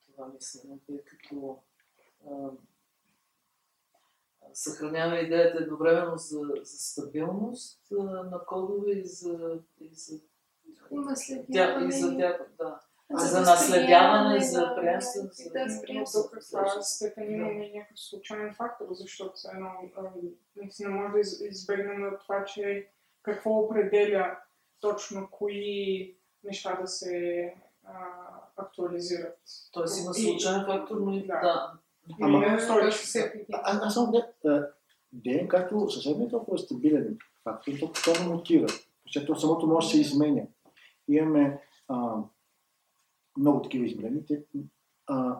[0.06, 1.58] това мислене, тъй като
[2.30, 2.50] а,
[4.54, 10.20] съхранява идеята едновременно за, за стабилност а, на кодове и за, и за,
[10.88, 11.88] тя, Наследяване.
[11.88, 12.80] и за тях, да.
[13.14, 15.80] А за наследяване, за приемство, да, за-
[16.30, 19.70] каква степен имаме и някакъв случайен фактор, защото едно,
[20.56, 22.86] наистина може да из- избегнем от това, че
[23.22, 24.36] какво определя
[24.80, 27.54] точно кои неща да се
[27.86, 27.92] а,
[28.56, 29.38] актуализират.
[29.72, 31.40] Тоест има случайен фактор, но и да.
[31.40, 31.72] да.
[32.20, 32.38] Ама-
[33.62, 34.12] аз- съм
[35.12, 38.66] ДНК-то съвсем не е толкова стабилен фактор, то постоянно мутира.
[39.06, 40.42] Защото самото може да се изменя.
[41.08, 41.58] Имаме
[43.36, 44.24] много такива измерения.
[44.28, 44.42] Те,
[45.06, 45.36] а,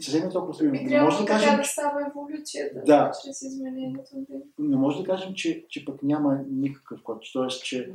[0.00, 0.70] съвсем не толкова.
[0.70, 3.12] Би Не може да кажем, да става еволюцията, Да.
[3.24, 4.10] чрез изменението
[4.58, 7.22] не може да кажем, че, че пък няма никакъв код.
[7.32, 7.92] Тоест, че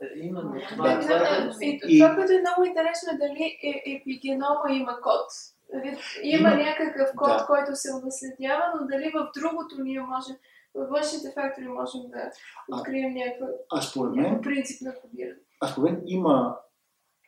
[0.00, 1.66] Е, Именно това, е.
[1.66, 5.26] и И- Това, което е много интересно е дали е, епигенома има код.
[6.22, 6.54] Има Има.
[6.56, 7.46] някакъв код, Да.
[7.46, 10.36] който се унаследява, но дали в другото ние можем,
[10.74, 12.30] във външните фактори можем да
[12.72, 15.40] открием някаква, а според мен, някакъв принцип на кодиране.
[15.60, 16.56] а според мен има,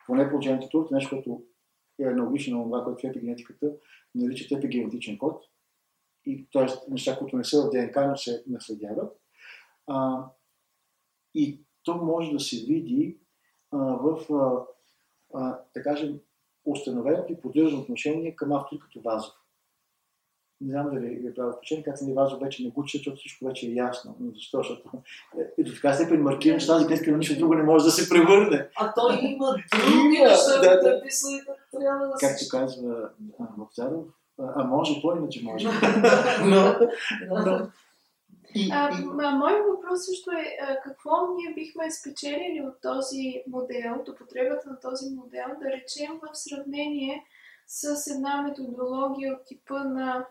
[0.05, 1.43] поне по учените тук, нещо, което
[1.99, 3.73] е аналогично на това, което в епигенетиката
[4.15, 5.43] наричат епигенетичен код.
[6.25, 6.91] И, т.е.
[6.91, 9.19] неща, които не са в ДНК, но се наследяват.
[9.87, 10.25] А,
[11.35, 13.17] и то може да се види
[13.71, 14.65] а, в, а,
[15.33, 16.19] а, да кажем,
[16.65, 19.33] установеното и поддържано отношение към автори като Вазов.
[20.65, 23.17] Не знам дали ви е правил впечатление, как ни Вазов вече не го чуе, защото
[23.17, 24.15] всичко вече е ясно.
[24.19, 24.57] Но защо?
[24.57, 24.89] Защото
[25.57, 28.09] е, до така степен маркиран, че тази клетка на нищо друго не може да се
[28.09, 28.69] превърне.
[28.75, 30.97] А той има други неща, да, които да.
[30.97, 33.09] е писал и да трябва да Както казва
[33.39, 34.05] а, Вапцаров,
[34.39, 35.67] а, може, по-иначе може.
[36.45, 36.75] но,
[37.29, 37.67] но,
[38.55, 39.05] и, А, и,
[39.37, 44.79] моят въпрос също е а, какво ние бихме спечелили от този модел, от употребата на
[44.79, 47.23] този модел, да речем в сравнение
[47.67, 50.25] с една методология от типа на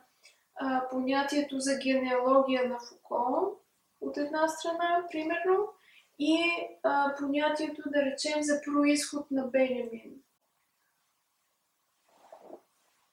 [0.57, 3.53] а, понятието за генеалогия на Фуко,
[4.01, 5.69] от една страна, примерно,
[6.19, 6.39] и
[6.83, 10.15] а, понятието, да речем, за происход на Бенямин.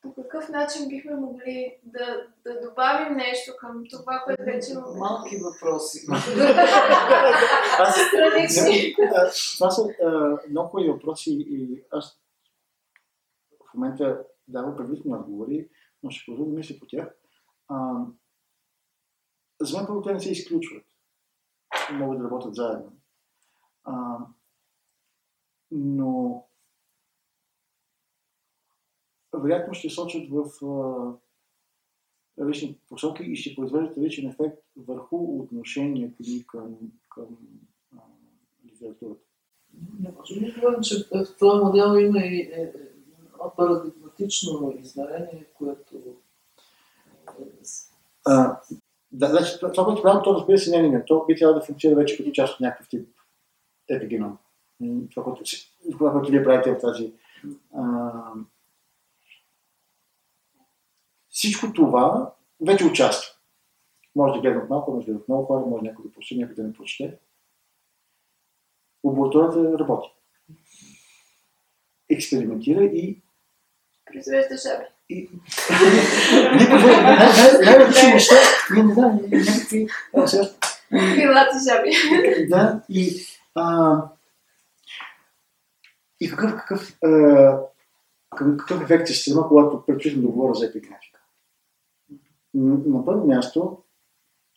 [0.02, 5.00] По какъв начин бихме могли да, да добавим нещо към това, което вече имаме?
[5.00, 6.06] Малки въпроси.
[7.80, 8.96] аз, Странични.
[9.58, 9.88] това са
[10.50, 12.22] много хубави въпроси и аз
[13.72, 15.70] в момента давам предварителни отговори,
[16.04, 17.21] но ще продължа да мисля по тях.
[17.72, 18.06] А,
[19.62, 20.86] за мен първо те не се изключват.
[21.94, 22.94] Могат да работят заедно.
[23.84, 24.18] А,
[25.72, 26.44] но
[29.34, 36.48] вероятно ще сочат в а, различни посоки и ще произвеждат различен ефект върху отношението ни
[36.48, 36.78] към,
[37.10, 37.38] към
[37.98, 38.02] а,
[38.66, 39.22] литературата.
[40.02, 42.74] Не говорим, че в този модел има и е, е,
[43.58, 46.18] парадигматично измерение, което
[49.12, 51.06] Да, значи, това, което правим, то разбира се не е линейно.
[51.08, 53.10] То би трябвало да функционира вече като част от някакъв тип
[53.90, 54.38] епигеном.
[55.12, 55.44] Това, което,
[55.92, 57.14] това, което вие правите в тази...
[57.76, 58.12] А,
[61.30, 63.38] всичко това вече участва.
[64.16, 66.64] Може да гледат малко, може да гледат много хора, може някой да прочете, някой да
[66.64, 67.20] не прочете.
[69.04, 70.08] Лабораторията работи.
[72.10, 73.22] Експериментира и
[74.06, 74.58] Произвежда
[75.12, 75.30] жаби.
[77.66, 78.36] най-различни неща,
[78.74, 79.88] ние не знам, някакви
[80.90, 81.92] Крилати жаби.
[82.50, 83.98] да, и, а,
[86.22, 87.60] и какъв, какъв а,
[88.36, 91.20] какъв ефект ще има, когато предпочитам да говоря за епиграфика.
[92.54, 93.78] На първо място,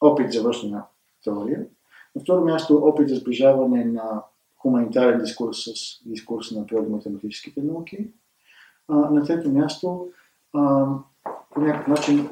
[0.01, 0.85] опит за вършна
[1.25, 1.67] теория.
[2.15, 4.23] На второ място, опит за сближаване на
[4.57, 8.09] хуманитарен дискурс с дискурс на природно-математическите науки.
[8.89, 10.09] А, на трето място,
[11.51, 12.31] по някакъв начин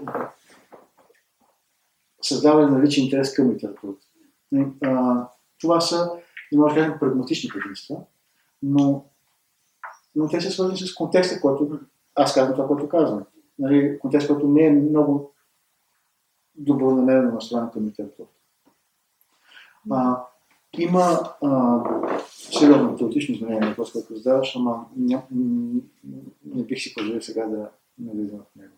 [2.23, 4.07] създаване на личен интерес към литературата.
[4.53, 5.27] И, а,
[5.61, 6.13] това са,
[6.53, 7.97] не може да кажем, прагматични предимства,
[8.63, 9.05] но,
[10.15, 11.81] но те са свързани с контекста, който
[12.15, 13.25] аз казвам това, което казвам.
[13.59, 15.35] Нали, контекст, който не е много
[16.55, 18.35] добронамерено настроен към литературата.
[19.91, 20.23] А,
[20.79, 21.81] има а,
[22.29, 25.81] сериозно теоретично изменение на въпрос, който задаваш, ама не, м-
[26.45, 28.77] не бих си позволил сега да навлизам в него.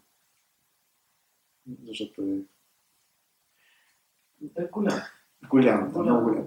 [1.83, 2.41] Защото е
[4.57, 5.01] Е голям.
[5.49, 6.45] голям, да, много голям.